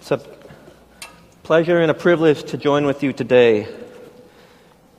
[0.00, 0.20] It's a
[1.42, 3.68] pleasure and a privilege to join with you today,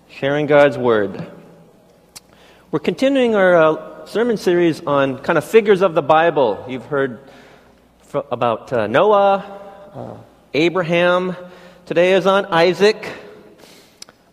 [0.10, 1.32] sharing God's Word.
[2.72, 6.66] We're continuing our uh, sermon series on kind of figures of the Bible.
[6.68, 7.20] You've heard
[8.04, 9.62] fr- about uh, Noah,
[9.94, 10.18] uh,
[10.54, 11.36] Abraham.
[11.86, 13.12] Today is on Isaac.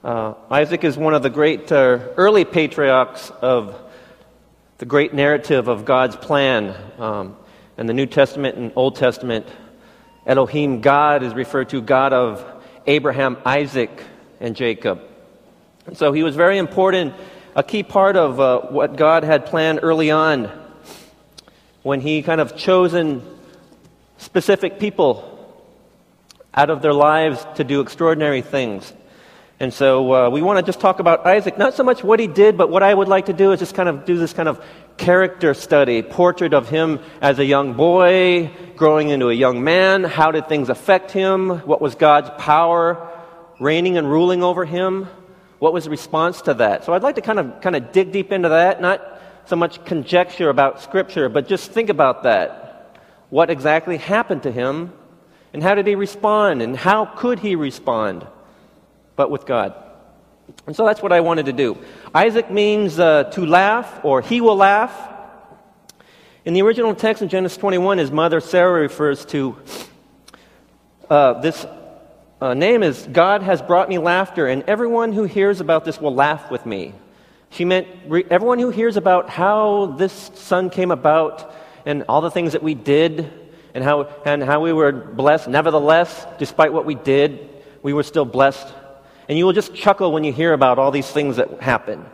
[0.04, 3.79] Uh, Isaac is one of the great uh, early patriarchs of
[4.79, 6.77] the great narrative of God's plan.
[6.98, 7.36] Um,
[7.79, 9.46] in the New Testament and Old Testament,
[10.27, 12.44] Elohim, God, is referred to God of
[12.86, 14.03] Abraham, Isaac,
[14.40, 15.00] and Jacob.
[15.86, 17.14] And so he was very important,
[17.54, 20.50] a key part of uh, what God had planned early on
[21.82, 23.22] when he kind of chosen
[24.18, 25.32] specific people
[26.53, 28.93] out of their lives to do extraordinary things.
[29.59, 32.27] And so uh, we want to just talk about Isaac, not so much what he
[32.27, 34.51] did, but what I would like to do is just kind of do this kind
[34.51, 34.62] of
[34.98, 40.05] character study, portrait of him as a young boy, growing into a young man.
[40.05, 41.61] How did things affect him?
[41.61, 43.11] What was God's power
[43.59, 45.09] reigning and ruling over him?
[45.59, 46.85] What was the response to that?
[46.85, 49.01] So I'd like to kind of kind of dig deep into that, not
[49.47, 52.98] so much conjecture about Scripture, but just think about that.
[53.31, 54.93] What exactly happened to him,
[55.55, 58.27] and how did he respond, and how could he respond?
[59.17, 59.75] But with God.
[60.67, 61.77] And so that's what I wanted to do.
[62.14, 64.95] Isaac means uh, to laugh, or he will laugh.
[66.45, 69.56] In the original text in Genesis 21, his mother Sarah refers to
[71.11, 71.67] uh, this
[72.41, 76.14] uh, name as God has brought me laughter, and everyone who hears about this will
[76.14, 76.95] laugh with me.
[77.51, 81.53] She meant re- everyone who hears about how this son came about
[81.84, 83.33] and all the things that we did
[83.75, 85.48] and how, and how we were blessed.
[85.48, 87.48] Nevertheless, despite what we did,
[87.83, 88.73] we were still blessed
[89.29, 92.05] and you will just chuckle when you hear about all these things that happen.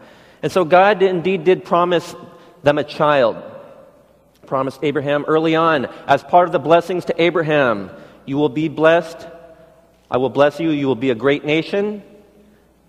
[0.42, 2.14] And so God indeed did promise
[2.62, 3.42] them a child.
[4.46, 7.90] Promised Abraham early on as part of the blessings to Abraham.
[8.26, 9.26] You will be blessed.
[10.10, 10.70] I will bless you.
[10.70, 12.02] You will be a great nation,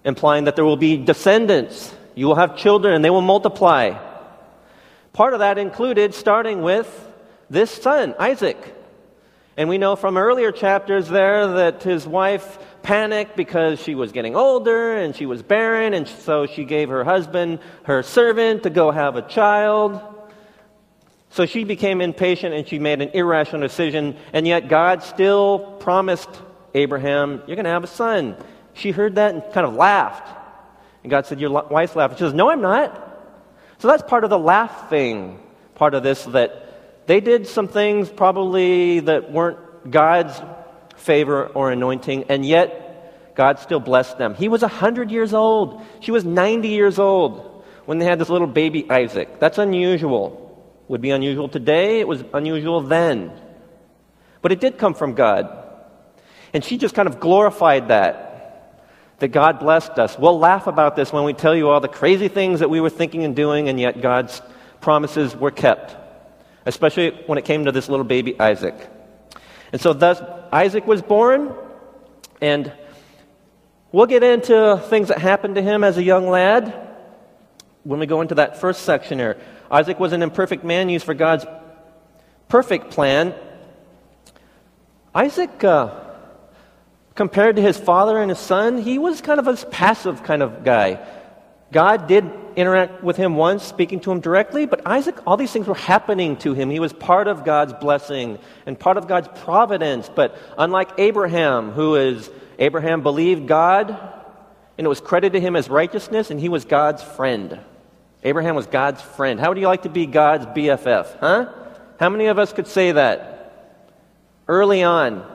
[0.04, 1.94] implying that there will be descendants.
[2.16, 3.98] You will have children and they will multiply.
[5.14, 6.90] Part of that included starting with
[7.50, 8.58] this son, Isaac.
[9.56, 14.36] And we know from earlier chapters there that his wife panicked because she was getting
[14.36, 18.92] older and she was barren, and so she gave her husband her servant to go
[18.92, 20.00] have a child.
[21.30, 26.30] So she became impatient and she made an irrational decision, and yet God still promised
[26.76, 28.36] Abraham, You're going to have a son.
[28.74, 30.28] She heard that and kind of laughed.
[31.04, 32.18] And God said, Your wife's laughing.
[32.18, 33.00] She says, No, I'm not.
[33.80, 35.40] So that's part of the laughing
[35.76, 40.40] part of this that they did some things probably that weren't God's
[41.04, 44.36] favor or anointing, and yet God still blessed them.
[44.36, 45.82] He was 100 years old.
[46.00, 49.40] She was 90 years old when they had this little baby Isaac.
[49.40, 50.40] That's unusual.
[50.88, 53.32] Would be unusual today, it was unusual then.
[54.42, 55.50] But it did come from God.
[56.54, 58.30] And she just kind of glorified that.
[59.20, 60.20] That God blessed us.
[60.20, 62.90] We'll laugh about this when we tell you all the crazy things that we were
[62.90, 64.42] thinking and doing, and yet God's
[64.82, 65.96] promises were kept.
[66.66, 68.76] Especially when it came to this little baby Isaac.
[69.74, 71.52] And so, thus, Isaac was born,
[72.40, 72.72] and
[73.92, 76.74] we'll get into things that happened to him as a young lad
[77.84, 79.36] when we go into that first section here.
[79.72, 81.48] Isaac was an imperfect man used for God's
[82.50, 83.34] perfect plan.
[85.16, 86.00] Isaac, uh,
[87.16, 90.64] compared to his father and his son, he was kind of a passive kind of
[90.64, 91.04] guy.
[91.72, 95.68] God did interact with him once, speaking to him directly, but Isaac, all these things
[95.68, 96.70] were happening to him.
[96.70, 100.10] He was part of God's blessing and part of God's providence.
[100.14, 103.90] But unlike Abraham, who is, Abraham believed God,
[104.78, 107.60] and it was credited to him as righteousness, and he was God's friend.
[108.24, 109.40] Abraham was God's friend.
[109.40, 111.50] How would you like to be God's BFF, huh?
[112.00, 113.80] How many of us could say that
[114.48, 115.30] early on?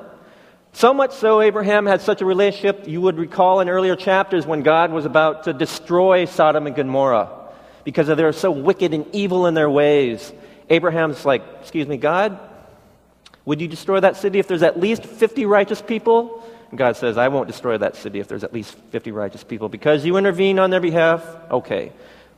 [0.78, 4.62] So much so, Abraham had such a relationship, you would recall in earlier chapters when
[4.62, 7.30] God was about to destroy Sodom and Gomorrah
[7.82, 10.32] because they were so wicked and evil in their ways.
[10.70, 12.38] Abraham's like, Excuse me, God,
[13.44, 16.44] would you destroy that city if there's at least 50 righteous people?
[16.70, 19.68] And God says, I won't destroy that city if there's at least 50 righteous people
[19.68, 21.26] because you intervened on their behalf.
[21.50, 21.90] Okay.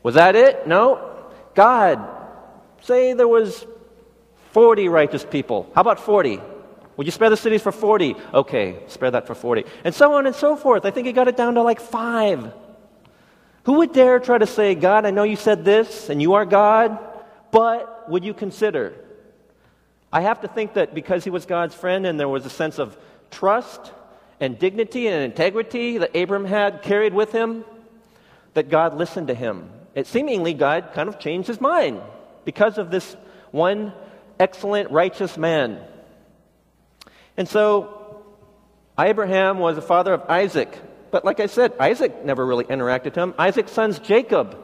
[0.02, 0.66] Was that it?
[0.66, 1.14] No.
[1.54, 2.08] God,
[2.84, 3.66] say there was
[4.52, 5.70] 40 righteous people.
[5.74, 6.40] How about 40?
[7.00, 8.14] Would you spare the cities for 40?
[8.34, 9.64] Okay, spare that for 40.
[9.84, 10.84] And so on and so forth.
[10.84, 12.52] I think he got it down to like five.
[13.64, 16.44] Who would dare try to say, God, I know you said this and you are
[16.44, 16.98] God,
[17.52, 18.92] but would you consider?
[20.12, 22.78] I have to think that because he was God's friend and there was a sense
[22.78, 22.98] of
[23.30, 23.92] trust
[24.38, 27.64] and dignity and integrity that Abram had carried with him,
[28.52, 29.70] that God listened to him.
[29.94, 32.02] It seemingly God kind of changed his mind
[32.44, 33.16] because of this
[33.52, 33.94] one
[34.38, 35.80] excellent, righteous man.
[37.40, 38.22] And so
[38.98, 40.78] Abraham was the father of Isaac.
[41.10, 43.32] But like I said, Isaac never really interacted with him.
[43.38, 44.62] Isaac's sons, Jacob,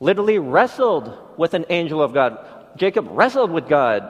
[0.00, 2.44] literally wrestled with an angel of God.
[2.76, 4.02] Jacob wrestled with God.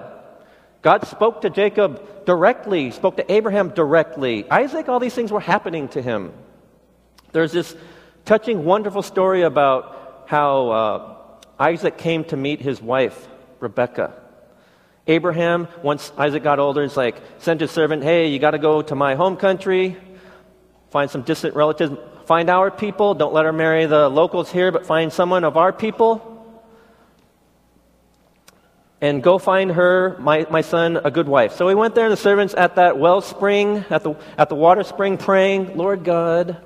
[0.81, 4.51] God spoke to Jacob directly, spoke to Abraham directly.
[4.51, 6.33] Isaac, all these things were happening to him.
[7.33, 7.77] There's this
[8.25, 11.17] touching, wonderful story about how uh,
[11.59, 13.29] Isaac came to meet his wife,
[13.61, 14.15] Rebecca.
[15.11, 18.81] Abraham, once Isaac got older, is like, sent his servant, hey, you got to go
[18.81, 19.97] to my home country,
[20.91, 21.93] find some distant relatives,
[22.27, 23.15] find our people.
[23.15, 26.27] Don't let her marry the locals here, but find someone of our people.
[29.01, 31.55] And go find her, my, my son, a good wife.
[31.55, 34.85] So he went there, and the servants at that wellspring, at the, at the water
[34.85, 36.57] spring, praying, Lord God,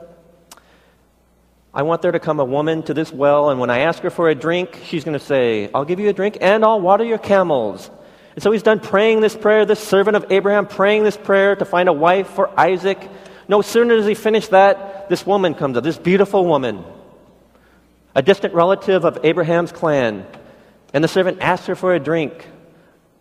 [1.72, 4.10] I want there to come a woman to this well, and when I ask her
[4.10, 7.04] for a drink, she's going to say, I'll give you a drink and I'll water
[7.04, 7.90] your camels.
[8.34, 11.64] And so he's done praying this prayer, this servant of Abraham praying this prayer to
[11.64, 12.98] find a wife for Isaac.
[13.48, 16.84] No sooner does he finish that, this woman comes up, this beautiful woman,
[18.14, 20.26] a distant relative of Abraham's clan.
[20.92, 22.48] And the servant asks her for a drink.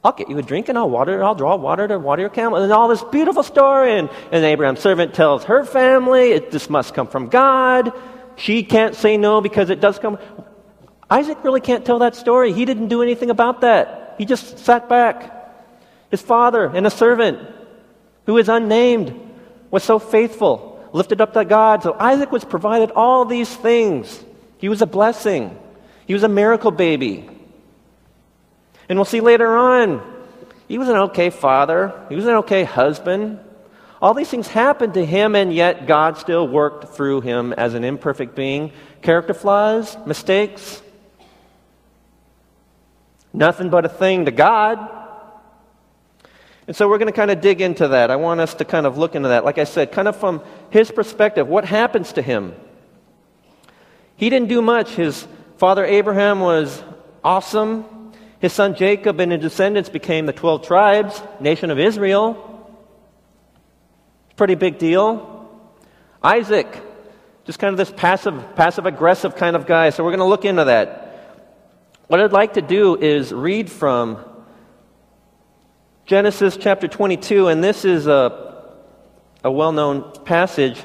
[0.04, 2.62] I'll get you a drink and I'll water, I'll draw water to water your camel.
[2.62, 3.98] And all this beautiful story.
[3.98, 7.94] And, and Abraham's servant tells her family, it, this must come from God.
[8.36, 10.18] She can't say no because it does come.
[11.09, 12.51] Isaac really can't tell that story.
[12.51, 14.03] He didn't do anything about that.
[14.18, 15.31] He just sat back.
[16.12, 17.39] His father and a servant
[18.25, 19.19] who is unnamed
[19.71, 21.81] was so faithful, lifted up to God.
[21.81, 24.24] So Isaac was provided all these things.
[24.60, 25.57] He was a blessing.
[26.06, 27.27] He was a miracle baby.
[28.88, 30.07] And we'll see later on,
[30.68, 32.06] he was an okay father.
[32.09, 33.39] He was an okay husband.
[34.00, 37.83] All these things happened to him, and yet God still worked through him as an
[37.83, 38.71] imperfect being.
[39.01, 40.82] Character flaws, mistakes,
[43.33, 44.89] nothing but a thing to God.
[46.65, 48.09] And so we're going to kind of dig into that.
[48.09, 49.44] I want us to kind of look into that.
[49.44, 52.56] Like I said, kind of from his perspective, what happens to him?
[54.15, 54.91] He didn't do much.
[54.91, 55.27] His
[55.57, 56.81] father Abraham was
[57.24, 58.12] awesome.
[58.39, 62.50] His son Jacob and his descendants became the 12 tribes, nation of Israel.
[64.35, 65.50] Pretty big deal.
[66.24, 66.68] Isaac,
[67.45, 69.89] just kind of this passive, passive aggressive kind of guy.
[69.89, 71.03] So we're going to look into that.
[72.13, 74.24] What I'd like to do is read from
[76.06, 78.69] Genesis chapter 22, and this is a,
[79.44, 80.80] a well known passage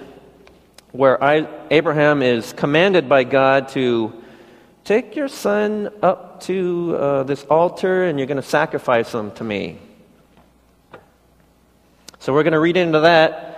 [0.92, 4.22] where I, Abraham is commanded by God to
[4.84, 9.44] take your son up to uh, this altar and you're going to sacrifice him to
[9.44, 9.78] me.
[12.20, 13.57] So we're going to read into that.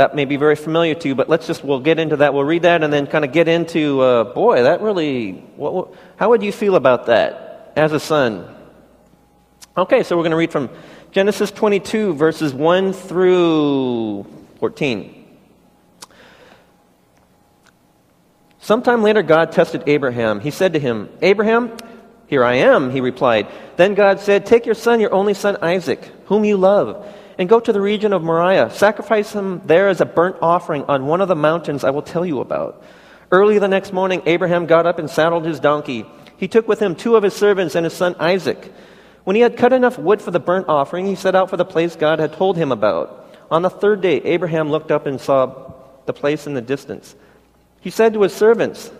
[0.00, 2.32] That may be very familiar to you, but let's just, we'll get into that.
[2.32, 5.94] We'll read that and then kind of get into, uh, boy, that really, what, what,
[6.16, 8.48] how would you feel about that as a son?
[9.76, 10.70] Okay, so we're going to read from
[11.12, 14.24] Genesis 22, verses 1 through
[14.58, 15.26] 14.
[18.60, 20.40] Sometime later, God tested Abraham.
[20.40, 21.76] He said to him, Abraham,
[22.26, 23.48] here I am, he replied.
[23.76, 27.06] Then God said, Take your son, your only son Isaac, whom you love
[27.40, 28.68] and go to the region of Moriah.
[28.70, 32.24] Sacrifice him there as a burnt offering on one of the mountains I will tell
[32.24, 32.84] you about.
[33.32, 36.04] Early the next morning, Abraham got up and saddled his donkey.
[36.36, 38.70] He took with him two of his servants and his son Isaac.
[39.24, 41.64] When he had cut enough wood for the burnt offering, he set out for the
[41.64, 43.34] place God had told him about.
[43.50, 45.72] On the third day, Abraham looked up and saw
[46.04, 47.16] the place in the distance.
[47.80, 48.90] He said to his servants,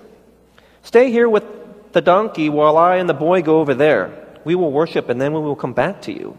[0.82, 1.44] Stay here with
[1.92, 4.38] the donkey while I and the boy go over there.
[4.44, 6.38] We will worship and then we will come back to you.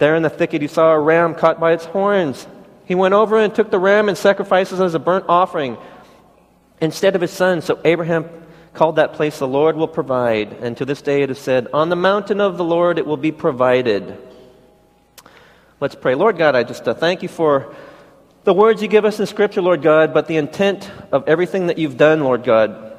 [0.00, 2.46] there in the thicket, he saw a ram caught by its horns.
[2.86, 5.76] He went over and took the ram and sacrificed it as a burnt offering
[6.80, 7.60] instead of his son.
[7.60, 8.28] So Abraham
[8.72, 10.54] called that place, The Lord will provide.
[10.54, 13.18] And to this day it is said, On the mountain of the Lord it will
[13.18, 14.16] be provided.
[15.80, 16.14] Let's pray.
[16.14, 17.74] Lord God, I just uh, thank you for
[18.44, 21.76] the words you give us in Scripture, Lord God, but the intent of everything that
[21.76, 22.89] you've done, Lord God.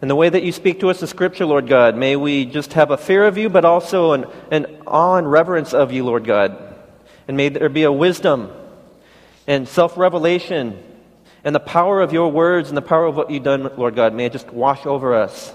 [0.00, 2.74] And the way that you speak to us in Scripture, Lord God, may we just
[2.74, 6.24] have a fear of you, but also an, an awe and reverence of you, Lord
[6.24, 6.74] God.
[7.26, 8.52] And may there be a wisdom
[9.46, 10.82] and self revelation
[11.44, 14.12] and the power of your words and the power of what you've done, Lord God.
[14.12, 15.54] May it just wash over us.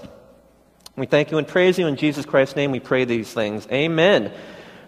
[0.96, 1.86] We thank you and praise you.
[1.86, 3.66] In Jesus Christ's name, we pray these things.
[3.70, 4.32] Amen.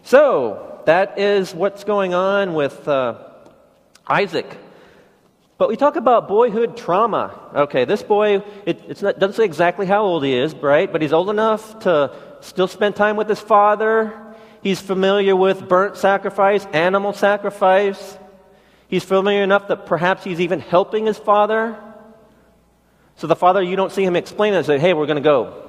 [0.03, 3.23] So, that is what's going on with uh,
[4.07, 4.47] Isaac.
[5.57, 7.33] But we talk about boyhood trauma.
[7.55, 10.91] Okay, this boy, it not, doesn't say exactly how old he is, right?
[10.91, 14.21] But he's old enough to still spend time with his father.
[14.63, 18.19] He's familiar with burnt sacrifice, animal sacrifice.
[18.89, 21.79] He's familiar enough that perhaps he's even helping his father.
[23.17, 25.23] So the father, you don't see him explain it and say, hey, we're going to
[25.23, 25.61] go.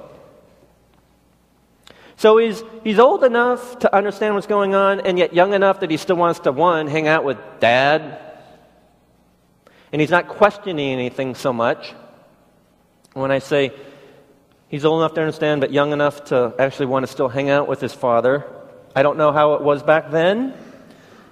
[2.16, 5.90] So he's, he's old enough to understand what's going on, and yet young enough that
[5.90, 8.25] he still wants to, one, hang out with dad,
[9.96, 11.94] and he's not questioning anything so much.
[13.14, 13.72] When I say
[14.68, 17.66] he's old enough to understand, but young enough to actually want to still hang out
[17.66, 18.44] with his father,
[18.94, 20.52] I don't know how it was back then,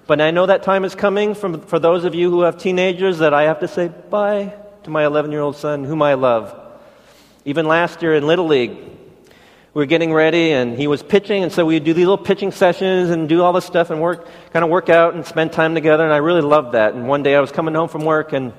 [0.07, 3.19] but I know that time is coming from, for those of you who have teenagers
[3.19, 6.59] that I have to say bye to my 11 year old son, whom I love.
[7.45, 8.79] Even last year in Little League,
[9.75, 12.49] we were getting ready and he was pitching and so we'd do these little pitching
[12.53, 15.75] sessions and do all this stuff and work kind of work out and spend time
[15.75, 16.93] together and i really loved that.
[16.93, 18.53] And one day i was coming home from work and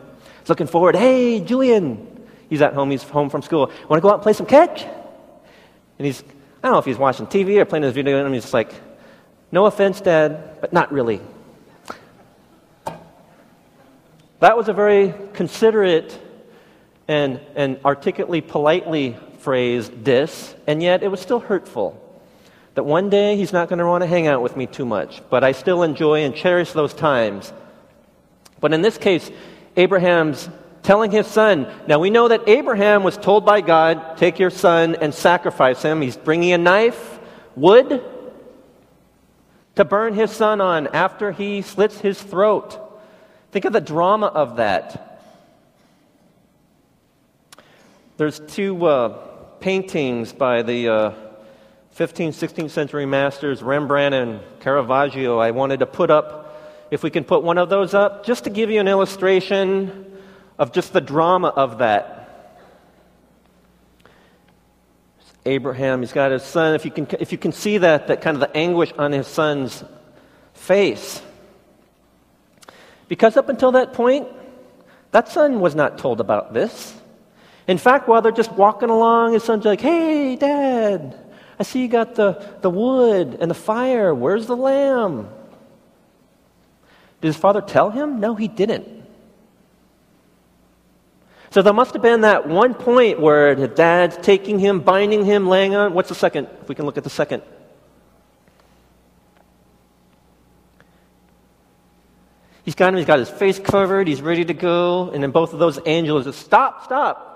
[0.46, 2.06] looking forward hey julian
[2.50, 3.72] he's at home he's home from school.
[3.88, 4.82] Want to go out and play some catch?
[4.82, 8.42] And he's i don't know if he's watching tv or playing his video and he's
[8.42, 8.74] just like
[9.50, 11.22] no offense dad but not really.
[14.40, 16.20] That was a very considerate
[17.08, 19.16] and, and articulately politely
[19.46, 21.94] phrase, this, and yet it was still hurtful.
[22.74, 25.22] That one day he's not going to want to hang out with me too much,
[25.30, 27.52] but I still enjoy and cherish those times.
[28.58, 29.30] But in this case,
[29.76, 30.48] Abraham's
[30.82, 31.72] telling his son.
[31.86, 36.00] Now we know that Abraham was told by God, take your son and sacrifice him.
[36.00, 37.20] He's bringing a knife,
[37.54, 38.02] wood,
[39.76, 42.80] to burn his son on after he slits his throat.
[43.52, 45.22] Think of the drama of that.
[48.16, 49.25] There's two uh,
[49.60, 51.10] paintings by the uh,
[51.96, 57.24] 15th, 16th century masters, Rembrandt and Caravaggio, I wanted to put up, if we can
[57.24, 60.18] put one of those up, just to give you an illustration
[60.58, 62.16] of just the drama of that.
[65.46, 66.74] Abraham, he's got his son.
[66.74, 69.26] If you can, if you can see that, that kind of the anguish on his
[69.26, 69.84] son's
[70.54, 71.22] face.
[73.08, 74.28] Because up until that point,
[75.12, 76.94] that son was not told about this.
[77.68, 81.18] In fact, while they're just walking along, his son's like, Hey, Dad,
[81.58, 84.14] I see you got the, the wood and the fire.
[84.14, 85.28] Where's the lamb?
[87.20, 88.20] Did his father tell him?
[88.20, 88.96] No, he didn't.
[91.50, 95.48] So there must have been that one point where the dad's taking him, binding him,
[95.48, 95.94] laying on.
[95.94, 96.48] What's the second?
[96.60, 97.42] If we can look at the second.
[102.64, 105.52] He's got him, he's got his face covered, he's ready to go, and then both
[105.52, 107.35] of those angels just stop, stop.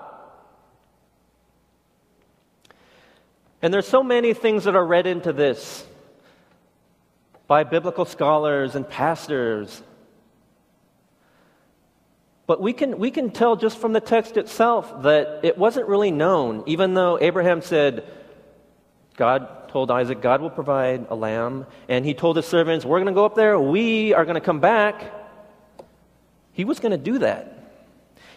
[3.61, 5.85] And there's so many things that are read into this
[7.47, 9.83] by biblical scholars and pastors.
[12.47, 16.11] But we can, we can tell just from the text itself that it wasn't really
[16.11, 18.05] known, even though Abraham said,
[19.15, 21.65] God told Isaac, God will provide a lamb.
[21.87, 24.41] And he told his servants, We're going to go up there, we are going to
[24.41, 25.13] come back.
[26.53, 27.50] He was going to do that.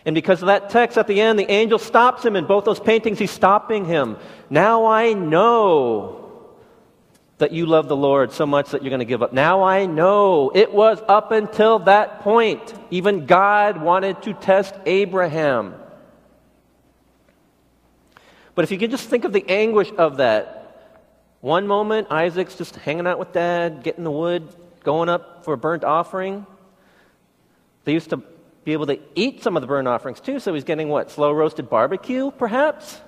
[0.06, 2.80] And because of that text at the end, the angel stops him in both those
[2.80, 3.18] paintings.
[3.18, 4.16] He's stopping him.
[4.50, 6.20] Now I know
[7.38, 9.32] that you love the Lord so much that you're going to give up.
[9.32, 12.74] Now I know it was up until that point.
[12.90, 15.74] Even God wanted to test Abraham.
[18.54, 20.60] But if you can just think of the anguish of that.
[21.40, 24.48] One moment, Isaac's just hanging out with dad, getting the wood,
[24.82, 26.46] going up for a burnt offering.
[27.84, 28.22] They used to
[28.64, 30.40] be able to eat some of the burnt offerings too.
[30.40, 31.10] So he's getting what?
[31.10, 33.00] Slow roasted barbecue, perhaps?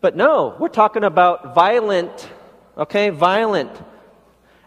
[0.00, 2.28] But no, we're talking about violent,
[2.76, 3.10] okay?
[3.10, 3.70] Violent.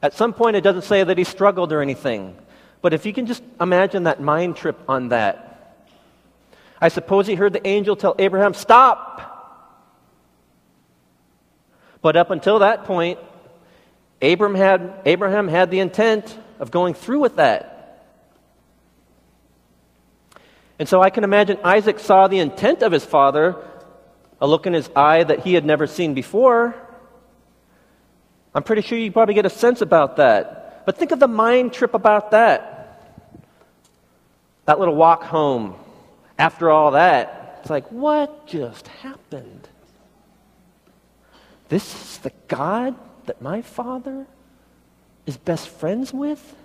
[0.01, 2.37] At some point, it doesn't say that he struggled or anything.
[2.81, 5.81] But if you can just imagine that mind trip on that.
[6.79, 9.31] I suppose he heard the angel tell Abraham, Stop!
[12.01, 13.19] But up until that point,
[14.21, 17.74] Abraham had, Abraham had the intent of going through with that.
[20.77, 23.55] And so I can imagine Isaac saw the intent of his father,
[24.41, 26.75] a look in his eye that he had never seen before.
[28.53, 30.85] I'm pretty sure you probably get a sense about that.
[30.85, 33.01] But think of the mind trip about that.
[34.65, 35.75] That little walk home.
[36.37, 39.69] After all that, it's like, what just happened?
[41.69, 44.27] This is the God that my father
[45.25, 46.55] is best friends with?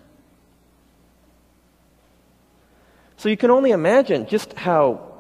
[3.21, 5.13] So you can only imagine just how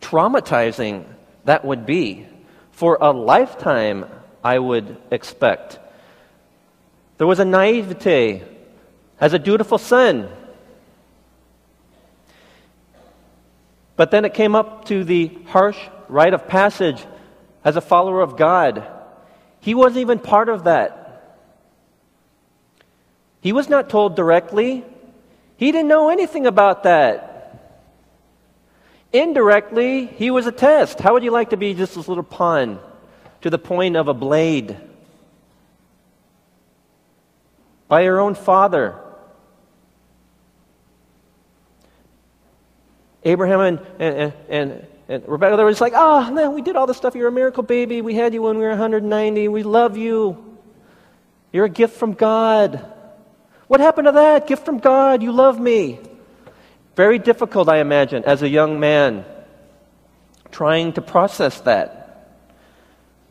[0.00, 1.06] traumatizing
[1.46, 2.26] that would be
[2.72, 4.04] for a lifetime,
[4.44, 5.78] I would expect.
[7.16, 8.42] There was a naivete
[9.18, 10.28] as a dutiful son.
[13.96, 15.78] But then it came up to the harsh
[16.10, 17.02] rite of passage
[17.64, 18.86] as a follower of God.
[19.60, 21.40] He wasn't even part of that.
[23.40, 24.84] He was not told directly.
[25.56, 27.30] He didn't know anything about that.
[29.12, 30.98] Indirectly, he was a test.
[30.98, 32.80] How would you like to be just this little pawn
[33.42, 34.76] to the point of a blade?
[37.86, 38.98] By your own father.
[43.22, 46.86] Abraham and, and, and, and Rebecca, they were just like, oh, man, we did all
[46.86, 47.14] this stuff.
[47.14, 48.02] You're a miracle baby.
[48.02, 49.48] We had you when we were 190.
[49.48, 50.58] We love you.
[51.52, 52.93] You're a gift from God.
[53.74, 54.46] What happened to that?
[54.46, 55.20] Gift from God.
[55.20, 55.98] You love me.
[56.94, 59.24] Very difficult, I imagine, as a young man
[60.52, 62.38] trying to process that.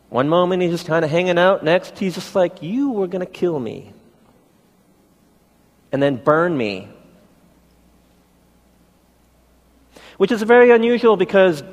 [0.10, 3.22] One moment he's just kind of hanging out, next he's just like, You were going
[3.22, 3.94] to kill me.
[5.94, 6.90] And then burn me.
[10.18, 11.64] Which is very unusual because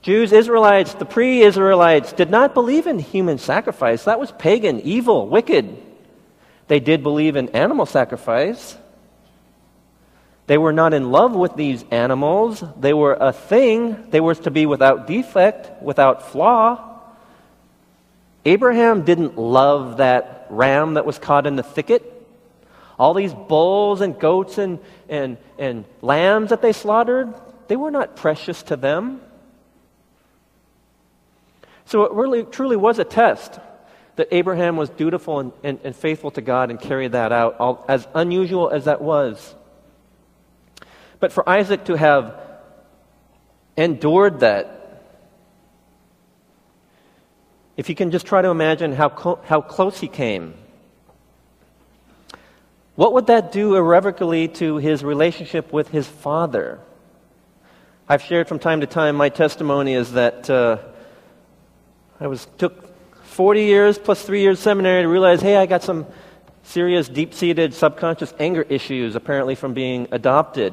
[0.00, 4.04] Jews, Israelites, the pre Israelites did not believe in human sacrifice.
[4.04, 5.90] That was pagan, evil, wicked.
[6.72, 8.78] They did believe in animal sacrifice.
[10.46, 12.64] They were not in love with these animals.
[12.80, 14.08] They were a thing.
[14.08, 17.02] They were to be without defect, without flaw.
[18.46, 22.26] Abraham didn't love that ram that was caught in the thicket.
[22.98, 24.78] All these bulls and goats and,
[25.10, 27.34] and, and lambs that they slaughtered,
[27.68, 29.20] they were not precious to them.
[31.84, 33.60] So it really truly was a test
[34.16, 37.84] that Abraham was dutiful and, and, and faithful to God and carried that out, all,
[37.88, 39.54] as unusual as that was.
[41.18, 42.40] But for Isaac to have
[43.76, 44.78] endured that,
[47.76, 50.54] if you can just try to imagine how, clo- how close he came,
[52.94, 56.80] what would that do irrevocably to his relationship with his father?
[58.06, 60.76] I've shared from time to time my testimony is that uh,
[62.20, 62.91] I was took
[63.32, 66.06] 40 years plus three years seminary to realize, hey, I got some
[66.62, 70.72] serious deep-seated subconscious anger issues apparently from being adopted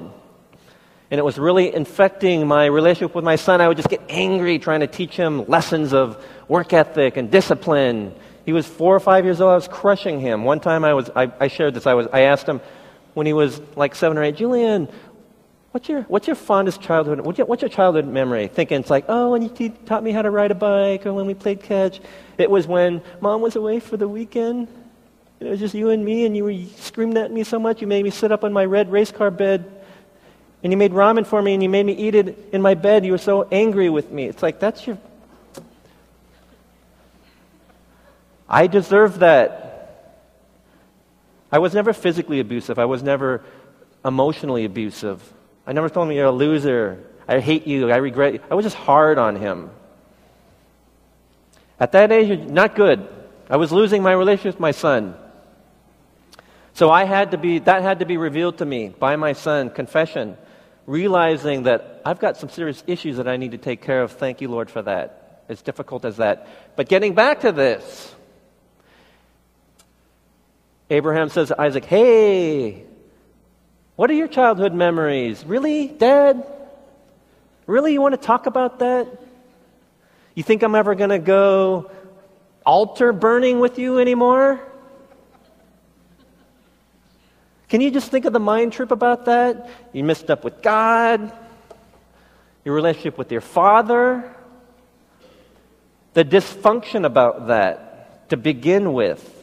[1.11, 3.61] and it was really infecting my relationship with my son.
[3.61, 8.13] I would just get angry trying to teach him lessons of work ethic and discipline.
[8.45, 9.51] He was four or five years old.
[9.51, 10.43] I was crushing him.
[10.43, 11.87] One time I, was, I, I shared this.
[11.87, 12.61] I, was, I asked him
[13.15, 14.87] when he was like seven or eight, Julian,
[15.71, 17.21] what's your, what's your fondest childhood?
[17.21, 18.47] What's your, childhood memory?
[18.47, 21.25] Thinking it's like, oh, when you taught me how to ride a bike or when
[21.25, 21.99] we played catch.
[22.37, 24.67] It was when mom was away for the weekend.
[25.39, 27.87] It was just you and me, and you were screaming at me so much you
[27.87, 29.79] made me sit up on my red race car bed
[30.61, 33.05] and you made ramen for me and you made me eat it in my bed.
[33.05, 34.25] You were so angry with me.
[34.25, 34.97] It's like, that's your.
[38.47, 39.65] I deserve that.
[41.51, 42.77] I was never physically abusive.
[42.77, 43.43] I was never
[44.03, 45.21] emotionally abusive.
[45.69, 47.05] I never told him you're a loser.
[47.27, 47.91] I hate you.
[47.91, 48.39] I regret you.
[48.49, 49.69] I was just hard on him.
[51.79, 53.07] At that age, you're not good.
[53.51, 55.13] I was losing my relationship with my son.
[56.73, 59.69] So I had to be, that had to be revealed to me by my son,
[59.69, 60.37] confession
[60.87, 64.13] realizing that I've got some serious issues that I need to take care of.
[64.13, 65.43] Thank you, Lord, for that.
[65.49, 66.47] As difficult as that.
[66.77, 68.15] But getting back to this,
[70.89, 72.88] Abraham says to Isaac, Hey,
[73.99, 75.45] what are your childhood memories?
[75.45, 76.47] Really, Dad?
[77.67, 79.09] Really, you want to talk about that?
[80.35, 81.91] You think I'm ever going to go
[82.65, 84.61] altar burning with you anymore?
[87.67, 89.69] Can you just think of the mind trip about that?
[89.91, 91.33] You messed up with God,
[92.63, 94.33] your relationship with your father,
[96.13, 99.38] the dysfunction about that to begin with.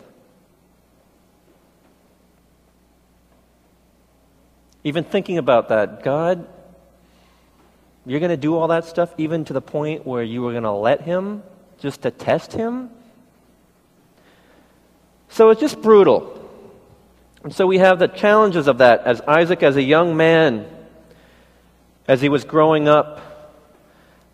[4.87, 6.47] Even thinking about that, God,
[8.07, 10.63] you're going to do all that stuff even to the point where you were going
[10.63, 11.43] to let Him
[11.81, 12.91] just to test Him?
[15.29, 16.41] So it's just brutal.
[17.43, 20.67] And so we have the challenges of that as Isaac, as a young man,
[22.07, 23.21] as he was growing up,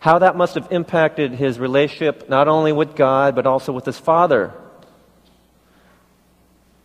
[0.01, 3.99] how that must have impacted his relationship not only with God, but also with his
[3.99, 4.53] father.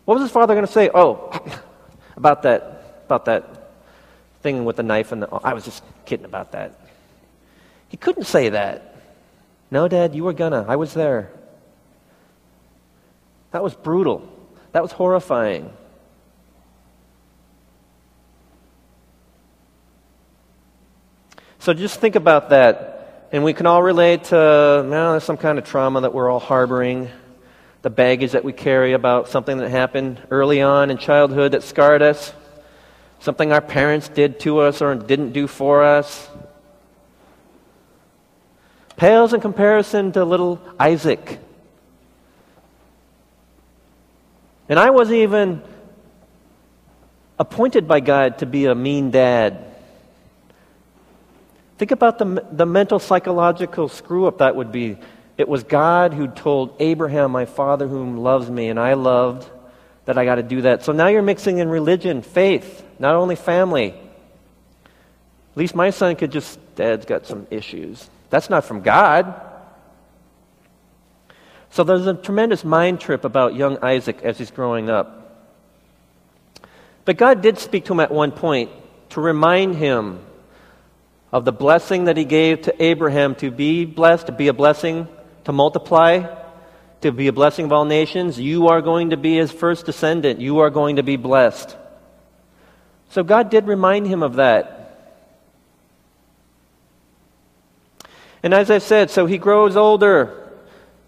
[0.06, 0.90] What was his father going to say?
[0.94, 1.38] Oh,
[2.16, 3.57] about that, about that
[4.48, 5.28] thing with the knife and the.
[5.44, 6.80] I was just kidding about that.
[7.90, 8.96] He couldn't say that.
[9.70, 10.66] No, Dad, you were gonna.
[10.68, 11.30] I was there.
[13.52, 14.28] That was brutal.
[14.72, 15.72] That was horrifying.
[21.60, 23.28] So just think about that.
[23.34, 24.36] And we can all relate to
[24.90, 27.10] well, some kind of trauma that we're all harboring,
[27.82, 32.02] the baggage that we carry about something that happened early on in childhood that scarred
[32.02, 32.32] us,
[33.20, 36.30] something our parents did to us or didn't do for us.
[38.96, 41.40] Pales in comparison to little Isaac.
[44.70, 45.62] And I wasn't even
[47.40, 49.64] appointed by God to be a mean dad.
[51.78, 54.98] Think about the, the mental psychological screw up that would be.
[55.38, 59.48] It was God who told Abraham, my father whom loves me, and I loved,
[60.08, 60.84] that I got to do that.
[60.84, 63.90] So now you're mixing in religion, faith, not only family.
[63.90, 68.10] At least my son could just, Dad's got some issues.
[68.30, 69.36] That's not from God.
[71.72, 75.46] So there's a tremendous mind trip about young Isaac as he's growing up.
[77.04, 78.72] But God did speak to him at one point
[79.10, 80.22] to remind him
[81.34, 85.10] of the blessing that he gave to Abraham to be blessed, to be a blessing,
[85.44, 86.34] to multiply,
[87.02, 88.40] to be a blessing of all nations.
[88.40, 90.40] You are going to be his first descendant.
[90.40, 91.76] You are going to be blessed.
[93.10, 94.74] So God did remind him of that.
[98.44, 100.52] And as I said, so he grows older,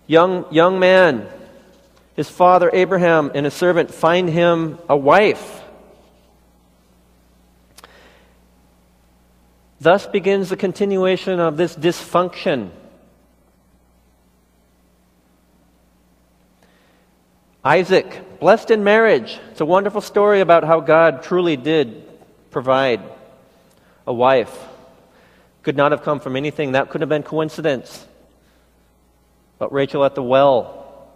[0.07, 1.27] young, young man.
[2.15, 5.61] His father Abraham and his servant find him a wife.
[9.79, 12.71] Thus begins the continuation of this dysfunction.
[17.63, 19.37] Isaac, blessed in marriage.
[19.51, 22.03] It's a wonderful story about how God truly did
[22.51, 23.01] provide
[24.07, 24.57] a wife.
[25.63, 26.71] Could not have come from anything.
[26.71, 28.07] That could have been coincidence.
[29.57, 31.09] But Rachel at the well.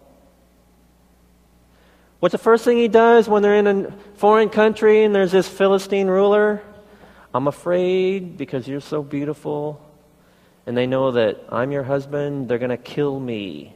[2.19, 5.47] What's the first thing he does when they're in a foreign country and there's this
[5.47, 6.61] Philistine ruler?
[7.33, 9.81] I'm afraid because you're so beautiful
[10.65, 13.73] and they know that I'm your husband, they're going to kill me.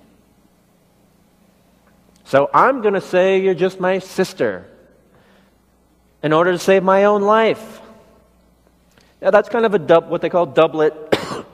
[2.28, 4.68] So I'm going to say you're just my sister
[6.22, 7.80] in order to save my own life.
[9.22, 10.94] Now, that's kind of a dub, what they call doublet.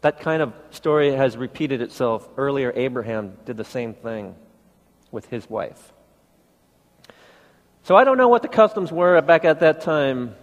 [0.00, 2.26] that kind of story has repeated itself.
[2.38, 4.34] Earlier, Abraham did the same thing
[5.10, 5.92] with his wife.
[7.82, 10.36] So I don't know what the customs were back at that time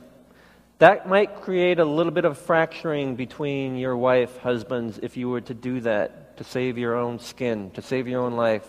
[0.78, 5.42] that might create a little bit of fracturing between your wife, husbands, if you were
[5.42, 8.66] to do that, to save your own skin, to save your own life.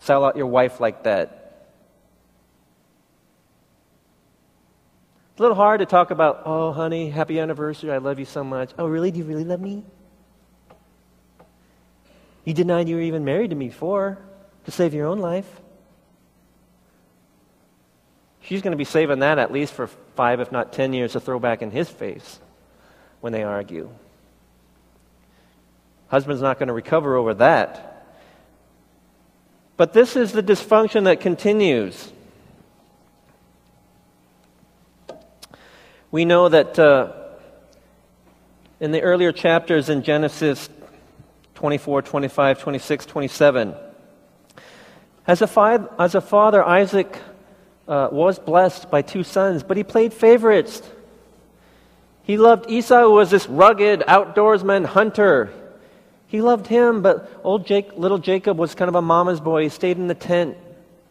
[0.00, 1.36] Sell out your wife like that.
[5.32, 8.42] It's a little hard to talk about, oh, honey, happy anniversary, I love you so
[8.42, 8.72] much.
[8.78, 9.10] Oh, really?
[9.10, 9.84] Do you really love me?
[12.44, 14.18] You denied you were even married to me before
[14.64, 15.48] to save your own life.
[18.42, 19.86] She's going to be saving that at least for
[20.16, 22.40] five, if not ten years to throw back in his face
[23.20, 23.90] when they argue.
[26.08, 27.89] Husband's not going to recover over that.
[29.80, 32.12] But this is the dysfunction that continues.
[36.10, 37.12] We know that uh,
[38.78, 40.68] in the earlier chapters in Genesis
[41.54, 43.74] 24, 25, 26, 27,
[45.26, 47.16] as a, as a father, Isaac
[47.88, 50.82] uh, was blessed by two sons, but he played favorites.
[52.24, 55.54] He loved Esau, who was this rugged outdoorsman hunter.
[56.30, 59.64] He loved him, but old Jake, little Jacob was kind of a mama's boy.
[59.64, 60.56] He stayed in the tent,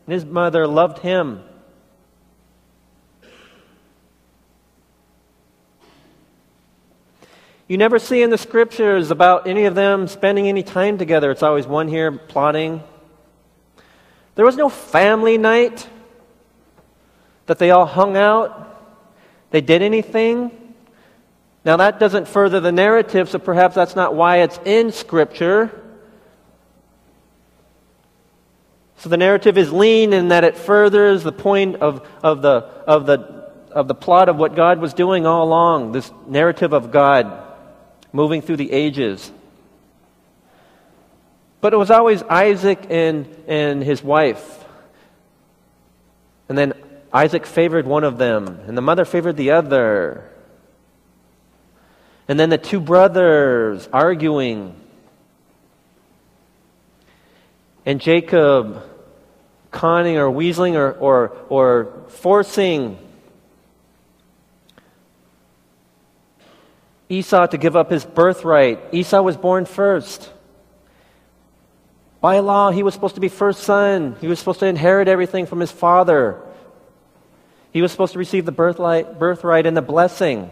[0.05, 1.43] and his mother loved him.
[7.67, 11.32] You never see in the scriptures about any of them spending any time together.
[11.32, 12.82] It's always one here plotting.
[14.36, 15.86] There was no family night
[17.47, 18.67] that they all hung out,
[19.51, 20.59] they did anything.
[21.69, 25.69] Now, that doesn't further the narrative, so perhaps that's not why it's in Scripture.
[28.97, 33.05] So the narrative is lean in that it furthers the point of, of, the, of,
[33.05, 33.19] the,
[33.71, 37.39] of the plot of what God was doing all along, this narrative of God
[38.12, 39.32] moving through the ages.
[41.62, 44.65] But it was always Isaac and, and his wife.
[46.47, 46.73] And then
[47.13, 50.32] Isaac favored one of them, and the mother favored the other.
[52.30, 54.76] And then the two brothers arguing.
[57.88, 58.84] And Jacob
[59.72, 63.00] conning or weaseling or, or, or forcing
[67.10, 68.80] Esau to give up his birthright.
[68.92, 70.32] Esau was born first.
[72.22, 74.15] By law, he was supposed to be first son.
[74.22, 76.39] He was supposed to inherit everything from his father.
[77.72, 80.52] He was supposed to receive the birthright, birthright and the blessing.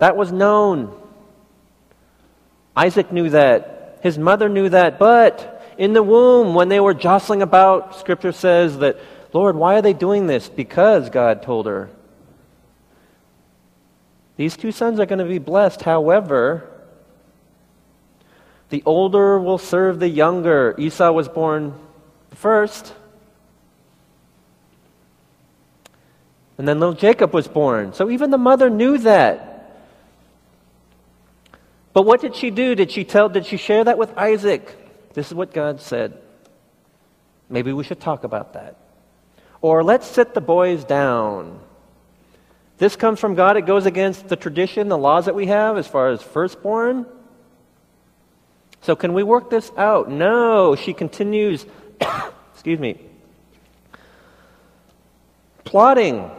[0.00, 0.98] That was known.
[2.74, 3.98] Isaac knew that.
[4.02, 4.98] His mother knew that.
[4.98, 8.98] But in the womb, when they were jostling about, Scripture says that,
[9.34, 10.48] Lord, why are they doing this?
[10.48, 11.90] Because God told her.
[14.36, 15.82] These two sons are going to be blessed.
[15.82, 16.66] However,
[18.70, 20.74] the older will serve the younger.
[20.78, 21.74] Esau was born
[22.36, 22.94] first.
[26.56, 27.92] And then little Jacob was born.
[27.92, 29.49] So even the mother knew that.
[31.92, 32.74] But what did she do?
[32.74, 34.76] Did she tell, did she share that with Isaac?
[35.14, 36.16] This is what God said.
[37.48, 38.76] Maybe we should talk about that.
[39.60, 41.60] Or let's sit the boys down.
[42.78, 43.56] This comes from God.
[43.56, 47.06] It goes against the tradition, the laws that we have as far as firstborn.
[48.82, 50.08] So, can we work this out?
[50.08, 50.76] No.
[50.76, 51.66] She continues,
[52.54, 52.98] excuse me,
[55.64, 56.30] plotting.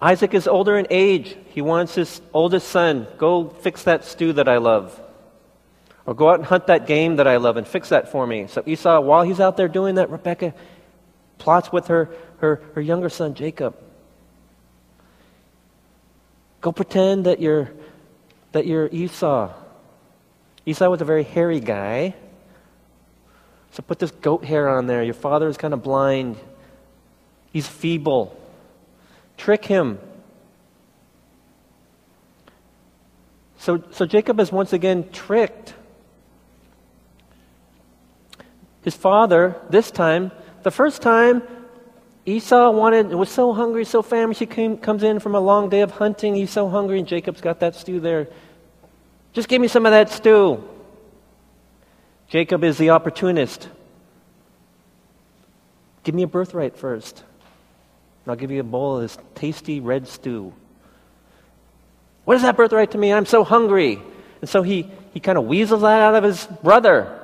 [0.00, 1.36] Isaac is older in age.
[1.48, 5.00] He wants his oldest son, go fix that stew that I love.
[6.04, 8.46] Or go out and hunt that game that I love and fix that for me.
[8.46, 10.54] So Esau, while he's out there doing that, Rebecca
[11.38, 13.76] plots with her, her, her younger son, Jacob.
[16.60, 17.70] Go pretend that you're,
[18.52, 19.52] that you're Esau.
[20.64, 22.14] Esau was a very hairy guy.
[23.72, 25.02] So put this goat hair on there.
[25.02, 26.36] Your father is kind of blind.
[27.52, 28.38] He's feeble.
[29.36, 29.98] Trick him.
[33.58, 35.74] So, so Jacob is once again tricked.
[38.82, 40.30] His father, this time,
[40.62, 41.42] the first time,
[42.24, 45.80] Esau wanted, was so hungry, so famished, he came, comes in from a long day
[45.80, 46.34] of hunting.
[46.34, 48.28] He's so hungry, and Jacob's got that stew there.
[49.32, 50.62] Just give me some of that stew.
[52.28, 53.68] Jacob is the opportunist.
[56.02, 57.22] Give me a birthright first.
[58.26, 60.52] And I'll give you a bowl of this tasty red stew.
[62.24, 63.12] What is that birthright to me?
[63.12, 64.00] I'm so hungry.
[64.40, 67.22] And so he, he kind of weasels that out of his brother.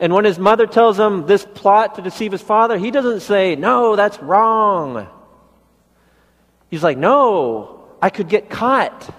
[0.00, 3.54] And when his mother tells him this plot to deceive his father, he doesn't say,
[3.54, 5.06] No, that's wrong.
[6.70, 9.14] He's like, No, I could get caught.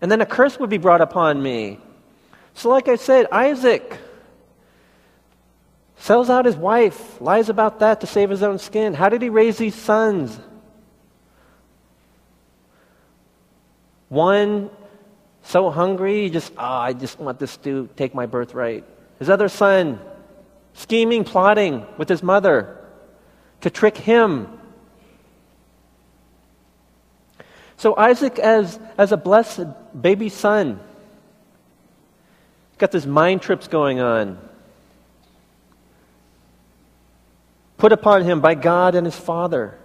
[0.00, 1.78] And then a curse would be brought upon me.
[2.54, 3.98] So, like I said, Isaac
[5.96, 8.94] sells out his wife, lies about that to save his own skin.
[8.94, 10.38] How did he raise these sons?
[14.08, 14.70] One
[15.42, 18.84] so hungry, he just, oh, I just want this to take my birthright.
[19.18, 20.00] His other son,
[20.74, 22.76] scheming, plotting with his mother
[23.60, 24.48] to trick him.
[27.76, 29.66] So Isaac, as, as a blessed
[30.00, 30.80] baby son,
[32.78, 34.38] got this mind trips going on.
[37.78, 39.78] Put upon him by God and his father.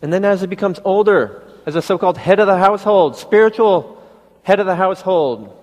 [0.00, 4.02] And then as he becomes older, as a so called head of the household, spiritual
[4.42, 5.58] head of the household.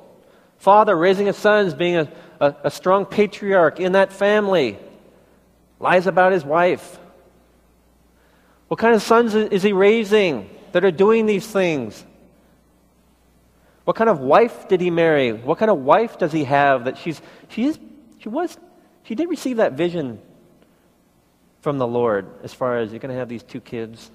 [0.58, 4.77] Father raising his sons, being a, a, a strong patriarch in that family,
[5.79, 6.99] lies about his wife.
[8.67, 12.05] What kind of sons is he raising that are doing these things?
[13.84, 15.34] What kind of wife did he marry?
[15.34, 17.79] What kind of wife does he have that she's, she's,
[18.19, 18.58] she was,
[19.03, 20.19] she did receive that vision
[21.62, 24.12] from the Lord as far as you're going to have these two kids?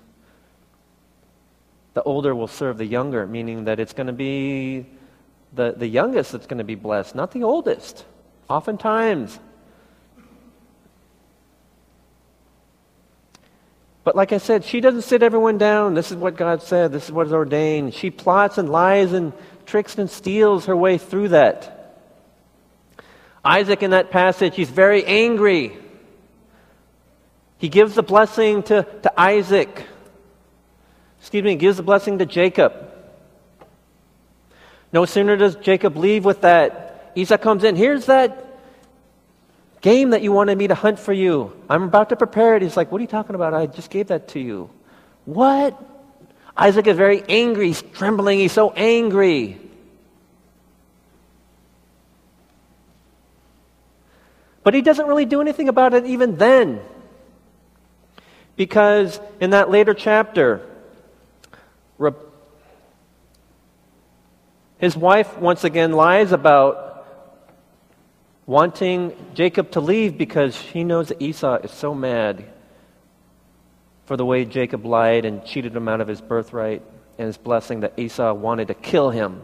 [1.94, 4.84] the older will serve the younger, meaning that it's going to be
[5.52, 8.04] the, the youngest that's going to be blessed, not the oldest.
[8.50, 9.38] Oftentimes.
[14.02, 15.94] But like I said, she doesn't sit everyone down.
[15.94, 16.92] This is what God said.
[16.92, 17.94] This is what is ordained.
[17.94, 19.32] She plots and lies and
[19.64, 21.73] tricks and steals her way through that.
[23.44, 25.76] Isaac, in that passage, he's very angry.
[27.59, 29.87] He gives the blessing to, to Isaac
[31.24, 32.74] excuse me, he gives the blessing to Jacob.
[34.92, 37.76] No sooner does Jacob leave with that, Esau comes in.
[37.76, 38.61] Here's that
[39.80, 41.59] game that you wanted me to hunt for you.
[41.70, 42.62] I'm about to prepare it.
[42.62, 43.54] He's like, What are you talking about?
[43.54, 44.68] I just gave that to you.
[45.24, 45.83] What?
[46.54, 47.68] Isaac is very angry.
[47.68, 48.38] He's trembling.
[48.38, 49.59] He's so angry.
[54.64, 56.81] But he doesn't really do anything about it even then.
[58.57, 60.66] Because in that later chapter,
[64.85, 67.07] His wife once again lies about
[68.44, 72.44] wanting Jacob to leave because she knows that Esau is so mad
[74.05, 76.83] for the way Jacob lied and cheated him out of his birthright
[77.16, 79.42] and his blessing that Esau wanted to kill him.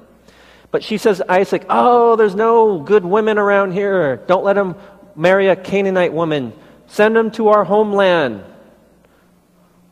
[0.70, 4.16] But she says Isaac, Oh, there's no good women around here.
[4.26, 4.74] Don't let him
[5.16, 6.52] marry a Canaanite woman.
[6.86, 8.44] Send him to our homeland.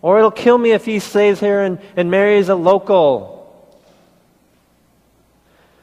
[0.02, 3.38] Or it'll kill me if he stays here and, and marries a local.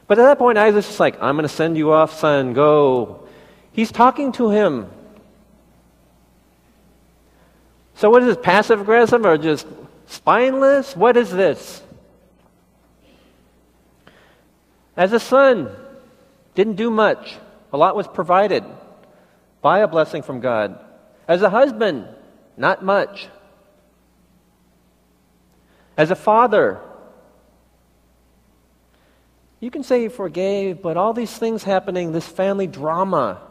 [0.08, 2.54] But at that point, Isaac's just like, I'm going to send you off, son.
[2.54, 3.28] Go.
[3.72, 4.90] He's talking to him.
[7.96, 9.68] So, what is this, passive aggressive or just
[10.08, 10.96] spineless?
[10.96, 11.82] What is this?
[14.98, 15.70] As a son,
[16.56, 17.36] didn't do much.
[17.74, 18.64] A lot was provided
[19.66, 20.80] by a blessing from God.
[21.28, 22.08] As a husband,
[22.56, 23.30] not much.
[25.98, 26.80] As a father,
[29.60, 33.42] you can say you forgave, but all these things happening, this family drama,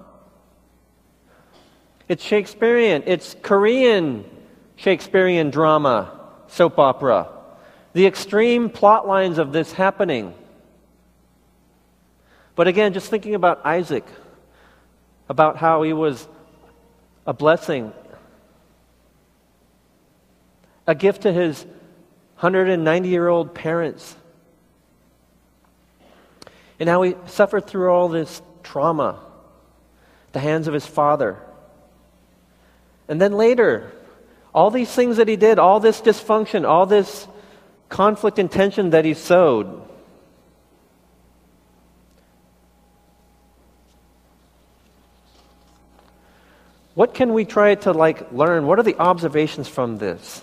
[2.08, 4.24] it's Shakespearean, it's Korean
[4.76, 6.12] Shakespearean drama,
[6.46, 7.26] soap opera.
[7.92, 10.32] The extreme plot lines of this happening.
[12.54, 14.04] But again, just thinking about Isaac,
[15.28, 16.28] about how he was
[17.26, 17.92] a blessing,
[20.86, 21.64] a gift to his
[22.40, 24.16] 190 year old parents,
[26.78, 29.20] and how he suffered through all this trauma,
[30.32, 31.38] the hands of his father.
[33.08, 33.92] And then later,
[34.54, 37.26] all these things that he did, all this dysfunction, all this
[37.88, 39.82] conflict and tension that he sowed.
[46.94, 48.66] What can we try to like learn?
[48.66, 50.42] What are the observations from this?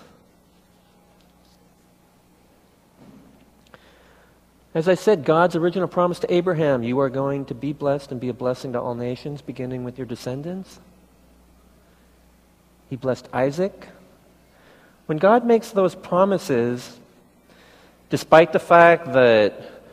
[4.74, 8.22] As I said, God's original promise to Abraham, you are going to be blessed and
[8.22, 10.80] be a blessing to all nations, beginning with your descendants.
[12.90, 13.88] He blessed Isaac.
[15.08, 16.98] When God makes those promises,
[18.10, 19.84] despite the fact that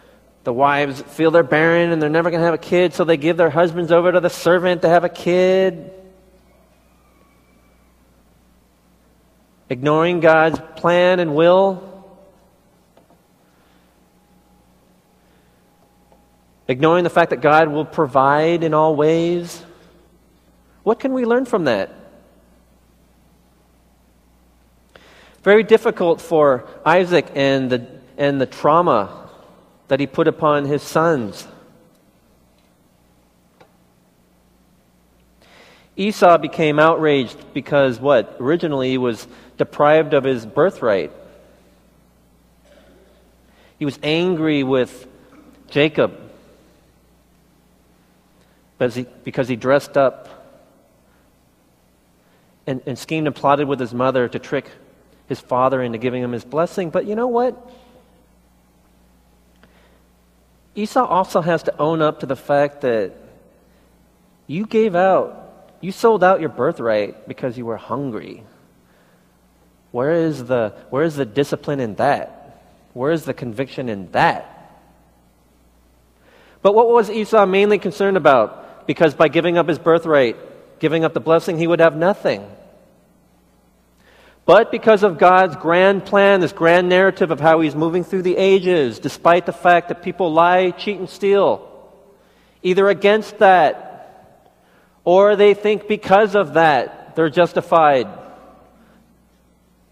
[0.45, 3.17] the wives feel they're barren and they're never going to have a kid, so they
[3.17, 5.93] give their husbands over to the servant to have a kid,
[9.71, 12.07] ignoring God's plan and will,
[16.67, 19.65] ignoring the fact that God will provide in all ways.
[20.83, 21.95] What can we learn from that?
[25.43, 29.31] Very difficult for Isaac and the, and the trauma
[29.89, 31.47] that he put upon his sons.
[35.99, 38.37] Esau became outraged because what?
[38.39, 41.11] Originally he was deprived of his birthright.
[43.81, 45.09] He was angry with
[45.69, 46.17] Jacob
[48.79, 50.29] because he, because he dressed up
[52.65, 54.71] and, and schemed and plotted with his mother to trick
[55.27, 56.91] his father into giving him his blessing.
[56.91, 57.71] But you know what?
[60.77, 63.15] Esau also has to own up to the fact that
[64.47, 65.48] you gave out,
[65.81, 68.43] you sold out your birthright because you were hungry.
[69.91, 72.63] Where is the, where is the discipline in that?
[72.93, 74.55] Where is the conviction in that?
[76.63, 78.87] But what was Esau mainly concerned about?
[78.87, 80.37] Because by giving up his birthright,
[80.81, 82.45] giving up the blessing, he would have nothing.
[84.49, 88.39] But because of God's grand plan, this grand narrative of how He's moving through the
[88.39, 91.69] ages, despite the fact that people lie, cheat, and steal,
[92.63, 93.88] either against that
[95.09, 98.07] or they think because of that they're justified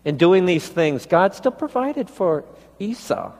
[0.04, 2.44] in doing these things, God still provided for
[2.78, 3.32] Esau.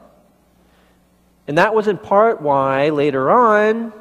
[1.46, 3.92] And that was in part why later on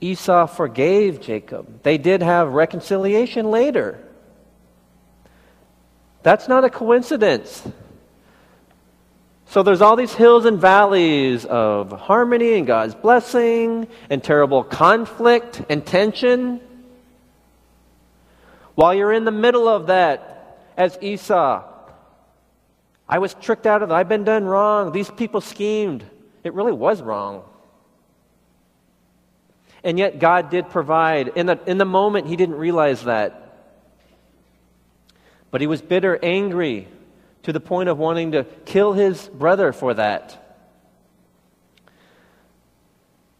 [0.00, 1.82] Esau forgave Jacob.
[1.82, 3.98] They did have reconciliation later.
[6.22, 7.60] That's not a coincidence.
[9.52, 15.60] So there's all these hills and valleys of harmony and God's blessing and terrible conflict
[15.68, 16.58] and tension.
[18.76, 21.64] While you're in the middle of that, as Esau,
[23.06, 23.92] I was tricked out of it.
[23.92, 24.90] I've been done wrong.
[24.90, 26.02] These people schemed.
[26.44, 27.44] It really was wrong.
[29.84, 31.28] And yet God did provide.
[31.36, 33.68] In the, in the moment, he didn't realize that.
[35.50, 36.88] But he was bitter, angry,
[37.42, 40.38] to the point of wanting to kill his brother for that.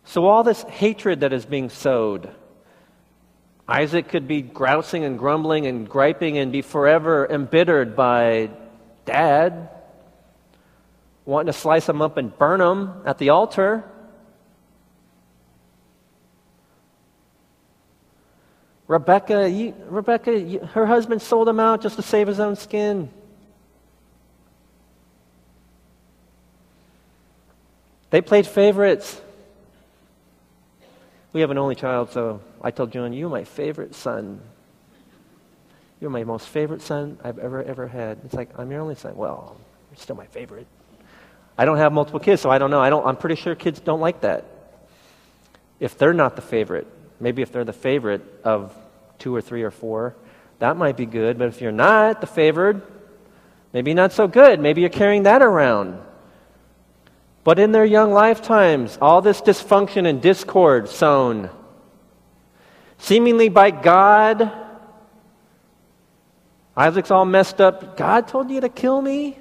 [0.05, 2.29] So, all this hatred that is being sowed,
[3.69, 8.51] Isaac could be grousing and grumbling and griping and be forever embittered by
[9.05, 9.71] dad.
[11.25, 13.85] wanting to slice him up and burn him at the altar.
[18.89, 23.09] Rebecca, you, Rebecca, you, her husband sold him out just to save his own skin.
[28.13, 29.19] They played favorites.
[31.33, 34.39] We have an only child, so I told John, You're my favorite son.
[35.99, 38.19] You're my most favorite son I've ever, ever had.
[38.27, 39.17] It's like, I'm your only son.
[39.17, 39.57] Well,
[39.91, 40.67] you're still my favorite.
[41.57, 42.83] I don't have multiple kids, so I don't know.
[42.83, 44.45] I don't, I'm pretty sure kids don't like that.
[45.81, 46.87] If they're not the favorite,
[47.19, 48.77] maybe if they're the favorite of
[49.19, 50.17] two or three or four,
[50.59, 51.39] that might be good.
[51.39, 52.83] But if you're not the favored,
[53.73, 54.61] maybe not so good.
[54.61, 55.99] Maybe you're carrying that around.
[57.45, 61.51] But in their young lifetimes, all this dysfunction and discord sown,
[62.99, 64.53] seemingly by God.
[66.77, 67.97] Isaac's all messed up.
[67.97, 69.39] God told you to kill me?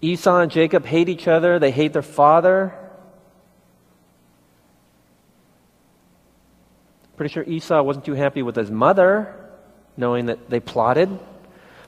[0.00, 2.74] Esau and Jacob hate each other, they hate their father.
[7.16, 9.34] Pretty sure Esau wasn't too happy with his mother,
[9.96, 11.18] knowing that they plotted.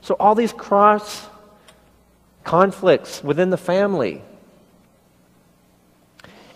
[0.01, 1.25] So, all these cross
[2.43, 4.21] conflicts within the family.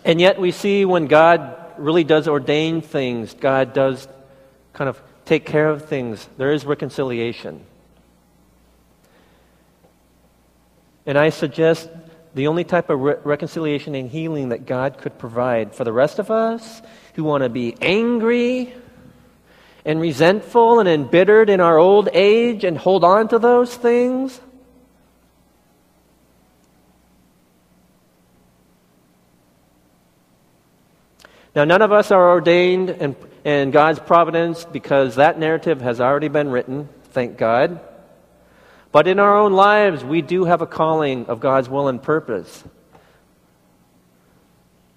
[0.04, 4.08] And yet, we see when God really does ordain things, God does
[4.72, 7.64] kind of take care of things, there is reconciliation.
[11.04, 11.88] And I suggest
[12.34, 16.18] the only type of re- reconciliation and healing that God could provide for the rest
[16.18, 16.82] of us
[17.14, 18.74] who want to be angry
[19.84, 24.40] and resentful and embittered in our old age and hold on to those things.
[31.56, 36.28] Now, none of us are ordained in, in God's providence because that narrative has already
[36.28, 37.80] been written, thank God.
[38.92, 42.62] But in our own lives, we do have a calling of God's will and purpose.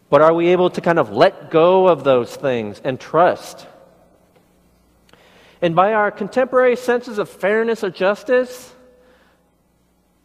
[0.10, 3.66] But are we able to kind of let go of those things and trust?
[5.62, 8.76] And by our contemporary senses of fairness or justice,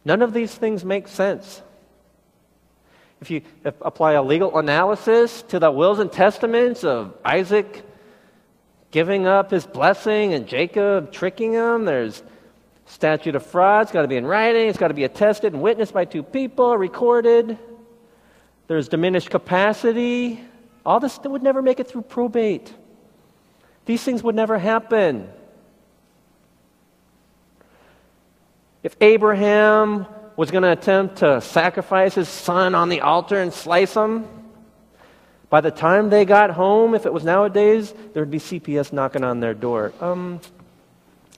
[0.03, 1.61] none of these things make sense.
[3.21, 7.83] If you apply a legal analysis to the wills and testaments of Isaac
[8.91, 12.23] giving up his blessing and Jacob tricking him, there's
[12.85, 13.83] statute of fraud.
[13.83, 14.67] It's got to be in writing.
[14.67, 17.57] It's got to be attested and witnessed by two people, recorded.
[18.67, 20.39] There's diminished capacity.
[20.85, 22.73] All this would never make it through probate.
[23.85, 25.29] These things would never happen.
[28.83, 30.05] If Abraham
[30.35, 34.27] was going to attempt to sacrifice his son on the altar and slice him,
[35.49, 39.23] by the time they got home, if it was nowadays, there would be CPS knocking
[39.23, 39.93] on their door.
[40.01, 40.41] Um,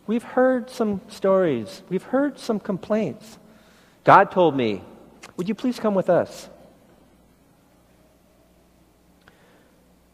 [0.07, 3.37] we've heard some stories, we've heard some complaints.
[4.03, 4.81] God told me,
[5.35, 6.49] Would you please come with us?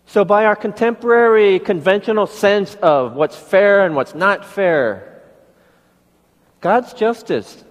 [0.07, 5.21] So, by our contemporary conventional sense of what's fair and what's not fair,
[6.61, 7.63] God's justice.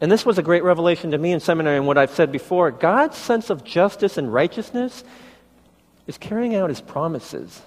[0.00, 2.70] And this was a great revelation to me in seminary and what I've said before.
[2.70, 5.04] God's sense of justice and righteousness
[6.06, 7.60] is carrying out his promises.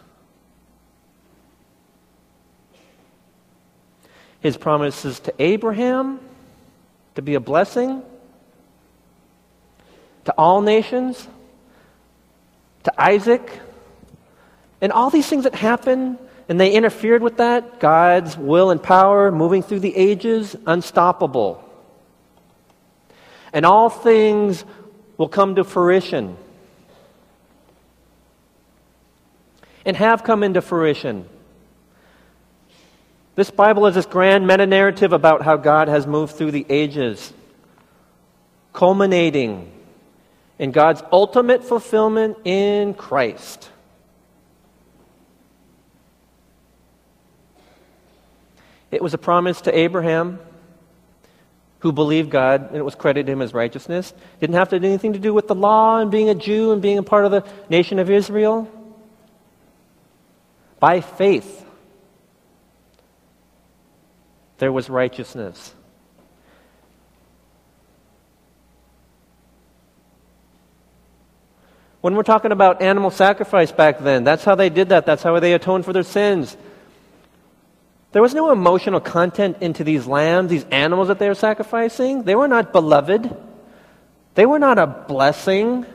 [4.40, 6.20] His promises to Abraham
[7.16, 8.02] to be a blessing,
[10.26, 11.28] to all nations,
[12.84, 13.60] to Isaac.
[14.82, 16.18] And all these things that happen,
[16.50, 21.63] and they interfered with that, God's will and power moving through the ages, unstoppable.
[23.54, 24.66] And all things
[25.18, 26.36] will come to fruition.
[29.86, 31.30] And have come into fruition.
[33.36, 37.34] This Bible is this grand meta narrative about how God has moved through the ages,
[38.74, 39.72] culminating
[40.60, 43.70] in God's ultimate fulfillment in Christ.
[48.92, 50.40] It was a promise to Abraham
[51.84, 54.14] who believed God and it was credited him as righteousness.
[54.40, 56.82] Didn't have to do anything to do with the law and being a Jew and
[56.82, 58.72] being a part of the nation of Israel.
[60.80, 61.66] By faith,
[64.60, 65.74] there was righteousness.
[72.00, 75.06] When we're talking about animal sacrifice back then, that's how they did that.
[75.06, 76.56] That's how they atoned for their sins.
[78.14, 82.24] There was no emotional content into these lambs, these animals that they were sacrificing.
[82.24, 83.36] They were not beloved.
[84.36, 85.88] They were not a blessing.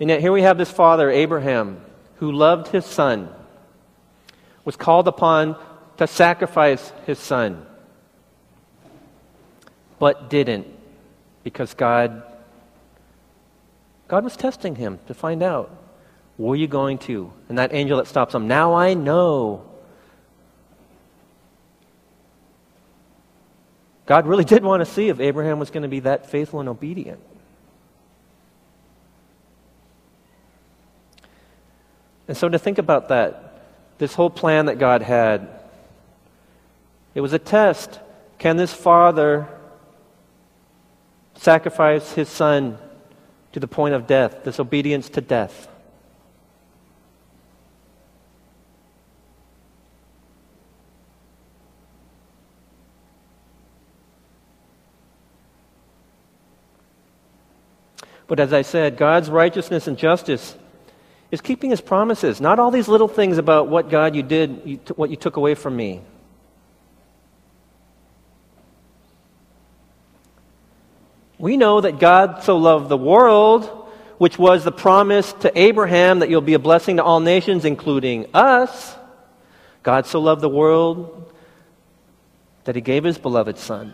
[0.00, 1.84] And yet, here we have this father, Abraham,
[2.16, 3.28] who loved his son,
[4.64, 5.56] was called upon
[5.98, 7.66] to sacrifice his son,
[9.98, 10.66] but didn't
[11.42, 12.22] because God
[14.08, 15.70] God was testing him to find out,
[16.38, 17.30] were you going to?
[17.48, 19.64] And that angel that stops him, now I know.
[24.06, 26.68] God really did want to see if Abraham was going to be that faithful and
[26.68, 27.20] obedient.
[32.26, 33.62] And so to think about that,
[33.98, 35.48] this whole plan that God had,
[37.14, 38.00] it was a test.
[38.38, 39.48] Can this father
[41.34, 42.78] sacrifice his son
[43.52, 45.68] to the point of death, disobedience to death.
[58.26, 60.54] But as I said, God's righteousness and justice
[61.30, 65.10] is keeping his promises, not all these little things about what God you did, what
[65.10, 66.02] you took away from me.
[71.38, 73.64] We know that God so loved the world,
[74.18, 78.26] which was the promise to Abraham that you'll be a blessing to all nations, including
[78.34, 78.96] us.
[79.84, 81.32] God so loved the world
[82.64, 83.92] that he gave his beloved Son.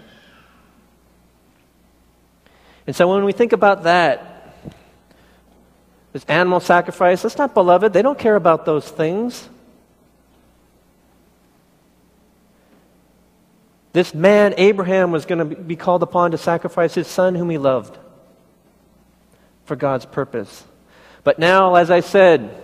[2.86, 4.52] And so when we think about that,
[6.12, 7.92] this animal sacrifice, that's not beloved.
[7.92, 9.48] They don't care about those things.
[13.94, 17.58] This man, Abraham, was going to be called upon to sacrifice his son whom he
[17.58, 17.96] loved
[19.64, 20.64] for God's purpose.
[21.22, 22.60] But now, as I said,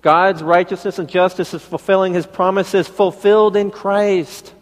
[0.00, 4.52] God's righteousness and justice is fulfilling his promises fulfilled in Christ.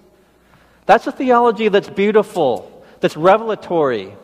[0.85, 4.15] That's a theology that's beautiful, that's revelatory.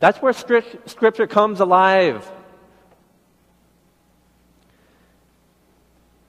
[0.00, 2.30] That's where Scripture comes alive.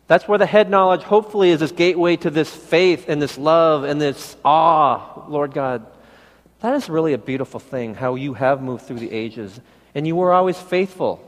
[0.10, 3.84] That's where the head knowledge, hopefully, is this gateway to this faith and this love
[3.84, 5.86] and this awe, Lord God.
[6.62, 9.62] That is really a beautiful thing, how you have moved through the ages.
[9.94, 11.24] And you were always faithful.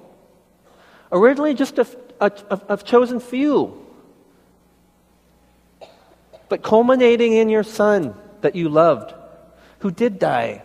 [1.12, 1.86] Originally, just a,
[2.20, 2.32] a,
[2.70, 3.86] a, chosen few.
[6.50, 9.14] But culminating in your son that you loved,
[9.80, 10.64] who did die.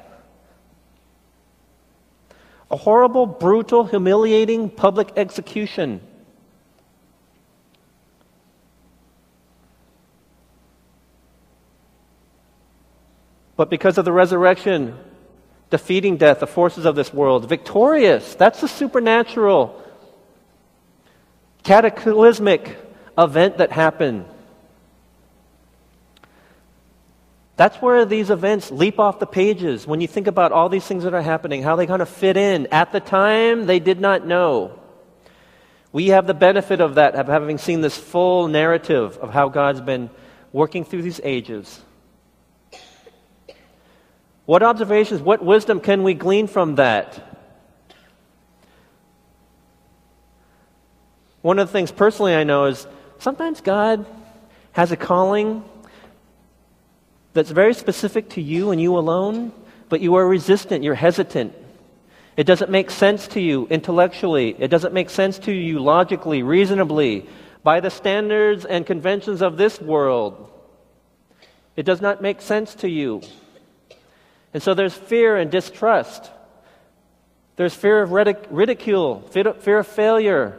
[2.71, 6.01] A horrible, brutal, humiliating public execution
[13.57, 14.97] But because of the resurrection,
[15.71, 18.35] defeating death, the forces of this world, victorious.
[18.35, 19.83] That's the supernatural,
[21.63, 22.77] cataclysmic
[23.19, 24.27] event that happened.
[27.57, 29.87] That's where these events leap off the pages.
[29.87, 32.37] When you think about all these things that are happening, how they kind of fit
[32.37, 32.67] in.
[32.67, 34.79] At the time, they did not know.
[35.91, 39.81] We have the benefit of that, of having seen this full narrative of how God's
[39.81, 40.11] been
[40.53, 41.81] working through these ages.
[44.47, 47.23] What observations, what wisdom can we glean from that?
[51.43, 52.87] One of the things personally I know is
[53.19, 54.07] sometimes God
[54.73, 55.65] has a calling
[57.33, 59.53] that's very specific to you and you alone,
[59.89, 61.53] but you are resistant, you're hesitant.
[62.37, 67.29] It doesn't make sense to you intellectually, it doesn't make sense to you logically, reasonably,
[67.63, 70.51] by the standards and conventions of this world.
[71.75, 73.23] It does not make sense to you.
[74.57, 76.31] And so there's fear and distrust.
[77.57, 80.59] There's fear of ridic- ridicule, fear of failure,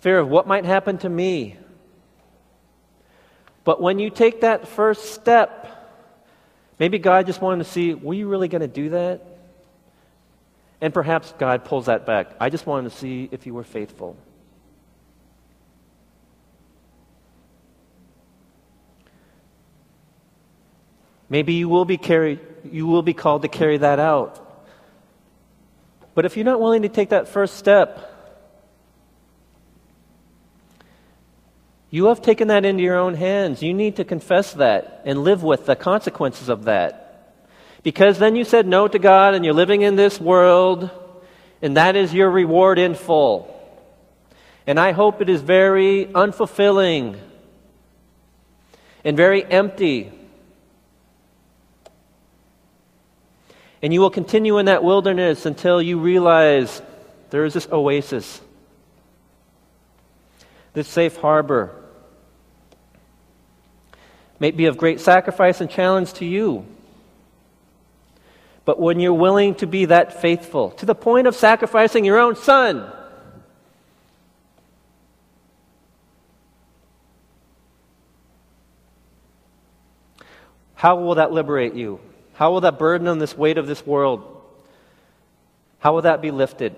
[0.00, 1.56] fear of what might happen to me.
[3.64, 5.90] But when you take that first step,
[6.78, 9.24] maybe God just wanted to see, were you really going to do that?
[10.82, 12.36] And perhaps God pulls that back.
[12.38, 14.18] I just wanted to see if you were faithful.
[21.32, 24.38] Maybe you will be carried, you will be called to carry that out.
[26.14, 28.06] But if you're not willing to take that first step,
[31.88, 33.62] you have taken that into your own hands.
[33.62, 37.32] You need to confess that and live with the consequences of that.
[37.82, 40.90] Because then you said no to God and you're living in this world,
[41.62, 43.48] and that is your reward in full.
[44.66, 47.18] And I hope it is very unfulfilling
[49.02, 50.12] and very empty.
[53.82, 56.80] And you will continue in that wilderness until you realize
[57.30, 58.40] there is this oasis,
[60.72, 61.74] this safe harbor.
[64.38, 66.64] May be of great sacrifice and challenge to you.
[68.64, 72.36] but when you're willing to be that faithful to the point of sacrificing your own
[72.36, 72.90] son.
[80.74, 82.00] How will that liberate you?
[82.34, 84.40] How will that burden on this weight of this world?
[85.78, 86.76] How will that be lifted?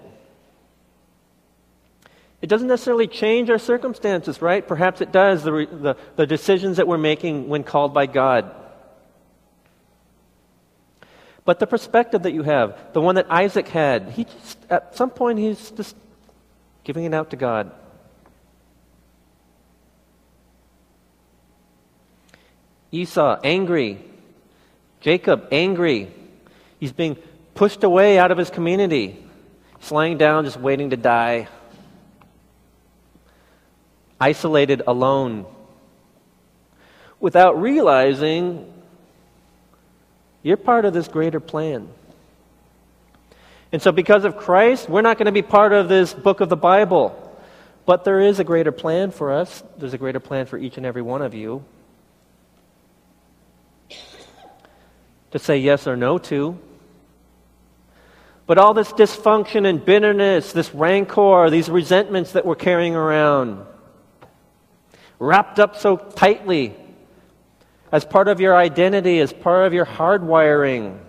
[2.42, 4.66] It doesn't necessarily change our circumstances, right?
[4.66, 8.54] Perhaps it does, the, the, the decisions that we're making when called by God.
[11.44, 15.10] But the perspective that you have, the one that Isaac had, he just, at some
[15.10, 15.96] point, he's just
[16.84, 17.70] giving it out to God.
[22.92, 24.04] Esau, angry.
[25.04, 26.10] Jacob, angry.
[26.80, 27.18] He's being
[27.54, 29.22] pushed away out of his community.
[29.78, 31.46] He's lying down, just waiting to die.
[34.18, 35.44] Isolated, alone.
[37.20, 38.72] Without realizing
[40.42, 41.86] you're part of this greater plan.
[43.72, 46.48] And so, because of Christ, we're not going to be part of this book of
[46.48, 47.20] the Bible.
[47.84, 49.62] But there is a greater plan for us.
[49.76, 51.62] There's a greater plan for each and every one of you
[55.34, 56.56] to say yes or no to.
[58.46, 63.66] But all this dysfunction and bitterness, this rancor, these resentments that we're carrying around,
[65.18, 66.76] wrapped up so tightly
[67.90, 71.00] as part of your identity, as part of your hardwiring.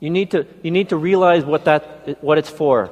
[0.00, 2.90] You need to, you need to realize what, that, what it's for.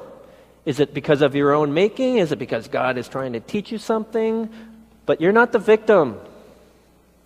[0.65, 2.17] Is it because of your own making?
[2.17, 4.49] Is it because God is trying to teach you something?
[5.05, 6.19] But you're not the victim.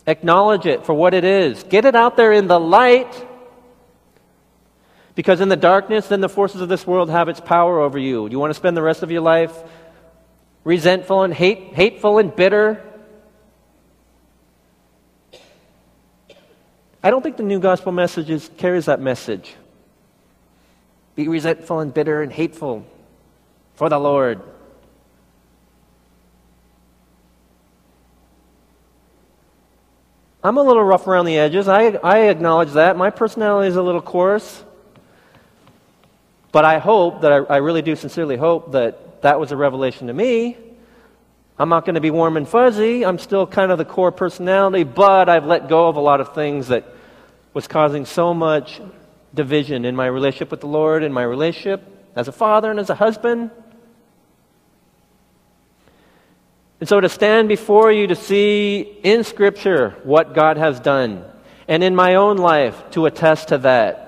[0.07, 1.63] Acknowledge it for what it is.
[1.63, 3.27] Get it out there in the light
[5.15, 8.27] because in the darkness, then the forces of this world have its power over you.
[8.27, 9.53] Do you want to spend the rest of your life
[10.63, 12.83] resentful and hate, hateful and bitter?
[17.03, 19.55] I don't think the new gospel message is, carries that message.
[21.15, 22.85] Be resentful and bitter and hateful
[23.75, 24.41] for the Lord.
[30.43, 31.67] I'm a little rough around the edges.
[31.67, 32.97] I, I acknowledge that.
[32.97, 34.63] My personality is a little coarse.
[36.51, 40.07] But I hope that I, I really do sincerely hope that that was a revelation
[40.07, 40.55] to me.
[41.57, 43.03] I'm not going to be warm and fuzzy.
[43.03, 46.35] I'm still kind of the core personality, but I've let go of a lot of
[46.35, 46.85] things that
[47.53, 48.81] was causing so much
[49.33, 51.81] division in my relationship with the Lord, in my relationship
[52.15, 53.51] as a father and as a husband.
[56.79, 61.23] And so to stand before you to see in Scripture what God has done,
[61.67, 64.05] and in my own life to attest to that,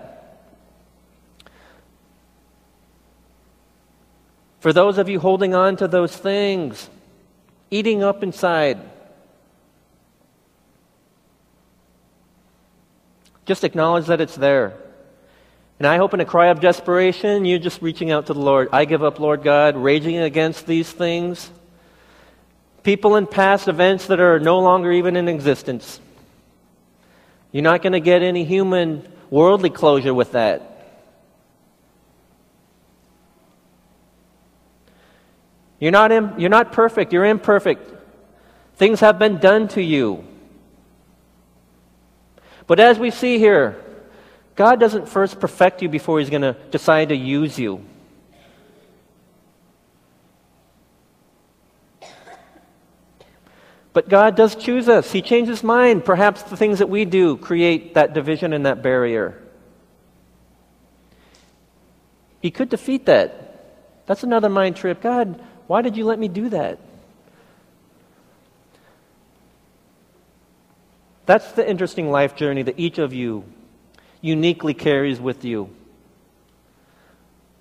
[4.59, 6.89] For those of you holding on to those things,
[7.69, 8.79] eating up inside,
[13.45, 14.77] just acknowledge that it's there.
[15.79, 18.69] And I hope in a cry of desperation, you're just reaching out to the Lord.
[18.73, 21.51] I give up, Lord God, raging against these things.
[22.87, 25.99] People in past events that are no longer even in existence.
[27.51, 31.01] You're not going to get any human worldly closure with that.
[35.81, 37.91] You're not, Im- you're not perfect, you're imperfect.
[38.75, 40.23] Things have been done to you.
[42.67, 43.83] But as we see here,
[44.55, 47.83] God doesn't first perfect you before He's going to decide to use you.
[53.97, 55.11] But God does choose us.
[55.11, 56.05] He changes mind.
[56.05, 59.41] Perhaps the things that we do create that division and that barrier.
[62.39, 64.05] He could defeat that.
[64.05, 65.01] That's another mind trip.
[65.01, 66.77] God, why did you let me do that?
[71.25, 73.45] That's the interesting life journey that each of you
[74.21, 75.71] uniquely carries with you.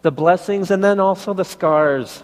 [0.02, 2.22] The blessings and then also the scars.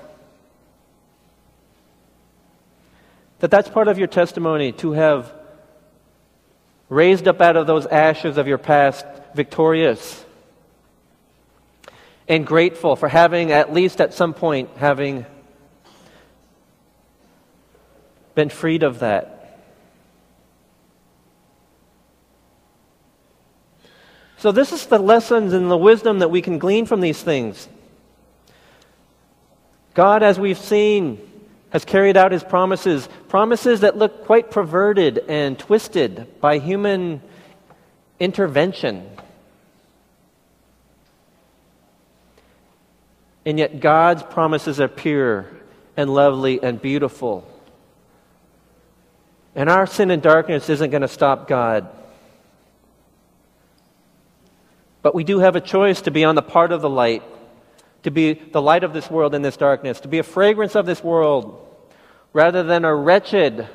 [3.43, 5.35] That that's part of your testimony to have
[6.89, 10.25] raised up out of those ashes of your past victorious
[12.29, 15.27] and grateful for having at least at some point having
[18.37, 19.59] been freed of that.
[24.37, 27.69] So, this is the lessons and the wisdom that we can glean from these things.
[29.95, 31.32] God, as we've seen,
[31.73, 37.23] has carried out his promises, promises that look quite perverted and twisted by human
[38.21, 39.09] intervention.
[43.47, 45.47] And yet, God's promises are pure
[45.97, 47.49] and lovely and beautiful.
[49.55, 51.89] And our sin and darkness isn't going to stop God.
[55.01, 57.23] But we do have a choice to be on the part of the light,
[58.03, 60.87] to be the light of this world in this darkness, to be a fragrance of
[60.87, 61.67] this world,
[62.33, 63.69] rather than a wretched,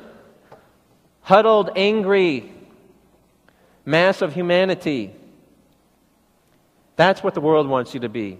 [1.21, 2.51] huddled, angry
[3.85, 5.13] mass of humanity.
[6.97, 8.39] That's what the world wants you to be.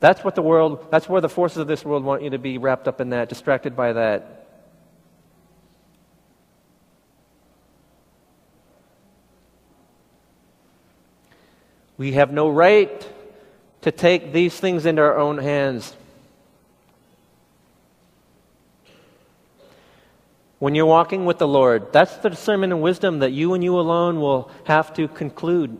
[0.00, 2.58] That's what the world, that's where the forces of this world want you to be
[2.58, 4.48] wrapped up in that, distracted by that.
[11.96, 13.08] We have no right
[13.84, 15.94] to take these things into our own hands.
[20.58, 23.78] When you're walking with the Lord, that's the discernment and wisdom that you and you
[23.78, 25.76] alone will have to conclude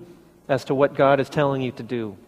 [0.50, 2.18] as to what God is telling you to do.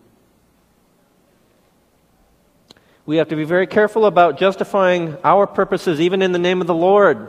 [3.04, 6.66] We have to be very careful about justifying our purposes even in the name of
[6.66, 7.28] the Lord.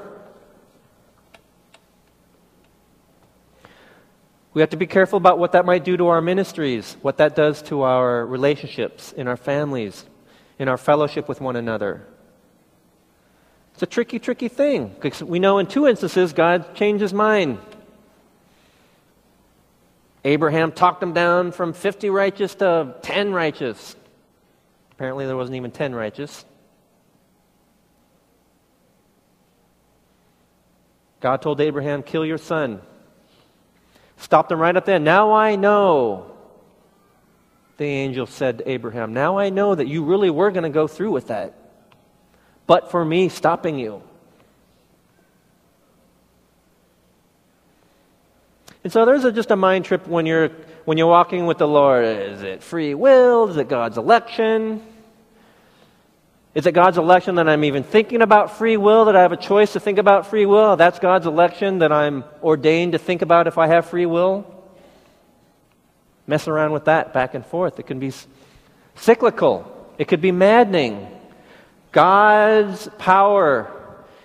[4.58, 7.36] We have to be careful about what that might do to our ministries, what that
[7.36, 10.04] does to our relationships, in our families,
[10.58, 12.08] in our fellowship with one another.
[13.76, 17.60] It's a tricky, tricky thing because we know in two instances God changed his mind.
[20.26, 23.96] Abraham talked him down from 50 righteous to 10 righteous.
[24.94, 26.46] Apparently, there wasn't even 10 righteous.
[31.20, 32.82] God told Abraham, Kill your son.
[34.18, 35.00] Stopped him right up there.
[35.00, 36.32] Now I know,
[37.78, 40.88] the angel said to Abraham, now I know that you really were going to go
[40.88, 41.54] through with that.
[42.66, 44.02] But for me stopping you.
[48.84, 50.50] And so there's a, just a mind trip when you're,
[50.86, 52.06] when you're walking with the Lord.
[52.06, 53.50] Is it free will?
[53.50, 54.82] Is it God's election?
[56.58, 59.38] Is it God's election that I'm even thinking about free will, that I have a
[59.38, 60.76] choice to think about free will?
[60.76, 64.44] That's God's election that I'm ordained to think about if I have free will?
[66.26, 67.78] Mess around with that back and forth.
[67.78, 68.12] It can be
[68.96, 71.08] cyclical, it could be maddening.
[71.92, 73.72] God's power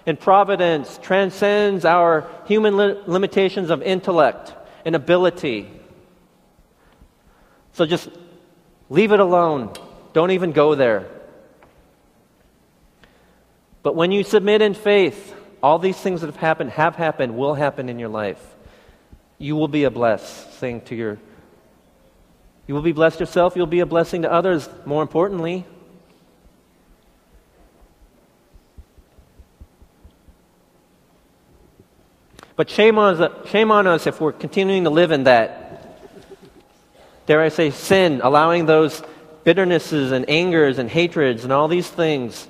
[0.06, 4.54] and providence transcends our human li- limitations of intellect
[4.86, 5.68] and ability.
[7.74, 8.08] So just
[8.88, 9.74] leave it alone.
[10.14, 11.10] Don't even go there.
[13.82, 17.54] But when you submit in faith, all these things that have happened, have happened, will
[17.54, 18.42] happen in your life.
[19.38, 21.18] You will be a blessing to your.
[22.66, 23.56] You will be blessed yourself.
[23.56, 25.64] You'll be a blessing to others, more importantly.
[32.54, 35.98] But shame on, shame on us if we're continuing to live in that,
[37.26, 39.02] dare I say, sin, allowing those
[39.44, 42.46] bitternesses and angers and hatreds and all these things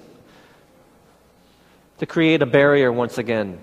[2.02, 3.60] to create a barrier once again.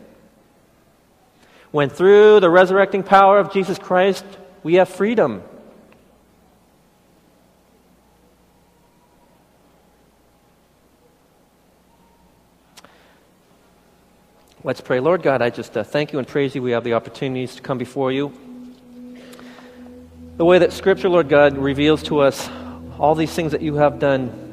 [1.72, 4.24] When through the resurrecting power of Jesus Christ,
[4.64, 5.44] we have freedom.
[14.64, 15.02] Let's pray.
[15.02, 16.62] Lord God, I just uh, thank you and praise you.
[16.62, 18.32] We have the opportunities to come before you.
[20.38, 22.50] The way that Scripture, Lord God, reveals to us
[22.98, 24.49] all these things that you have done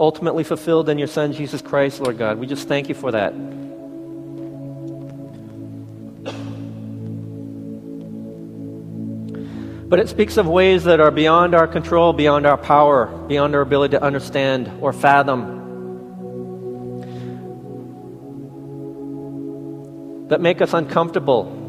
[0.00, 2.38] ultimately fulfilled in your Son, Jesus Christ, Lord God.
[2.38, 3.34] We just thank you for that.
[9.90, 13.60] But it speaks of ways that are beyond our control, beyond our power, beyond our
[13.60, 15.58] ability to understand or fathom.
[20.28, 21.59] That make us uncomfortable.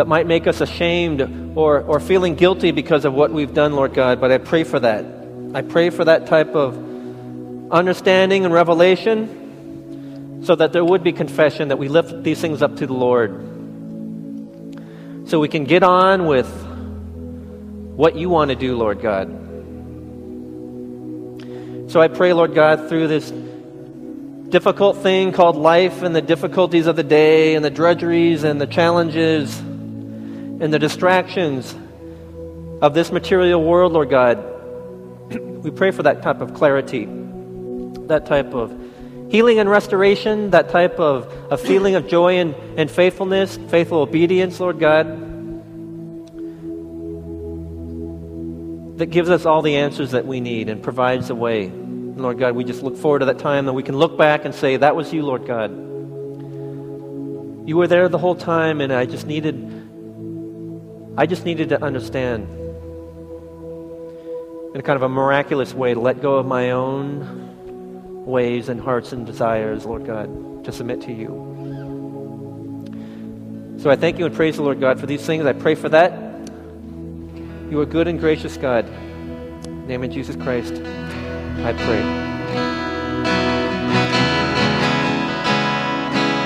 [0.00, 1.20] That might make us ashamed
[1.54, 4.80] or, or feeling guilty because of what we've done, Lord God, but I pray for
[4.80, 5.04] that.
[5.52, 11.68] I pray for that type of understanding and revelation so that there would be confession,
[11.68, 13.32] that we lift these things up to the Lord.
[15.28, 16.48] So we can get on with
[17.94, 19.28] what you want to do, Lord God.
[21.92, 23.30] So I pray, Lord God, through this
[24.48, 28.66] difficult thing called life and the difficulties of the day and the drudgeries and the
[28.66, 29.62] challenges
[30.60, 31.74] and the distractions
[32.82, 34.38] of this material world, Lord God.
[35.60, 37.04] We pray for that type of clarity,
[38.06, 38.74] that type of
[39.30, 44.58] healing and restoration, that type of, a feeling of joy and, and faithfulness, faithful obedience,
[44.58, 45.06] Lord God,
[48.98, 51.68] that gives us all the answers that we need and provides the way.
[51.68, 54.54] Lord God, we just look forward to that time that we can look back and
[54.54, 55.70] say, That was you, Lord God.
[57.68, 59.79] You were there the whole time, and I just needed
[61.16, 62.48] I just needed to understand
[64.74, 68.80] in a kind of a miraculous way to let go of my own ways and
[68.80, 71.48] hearts and desires, Lord God, to submit to you.
[73.78, 75.46] So I thank you and praise the Lord God for these things.
[75.46, 76.12] I pray for that.
[77.70, 78.86] You are good and gracious God.
[78.86, 82.59] In the name of Jesus Christ, I pray.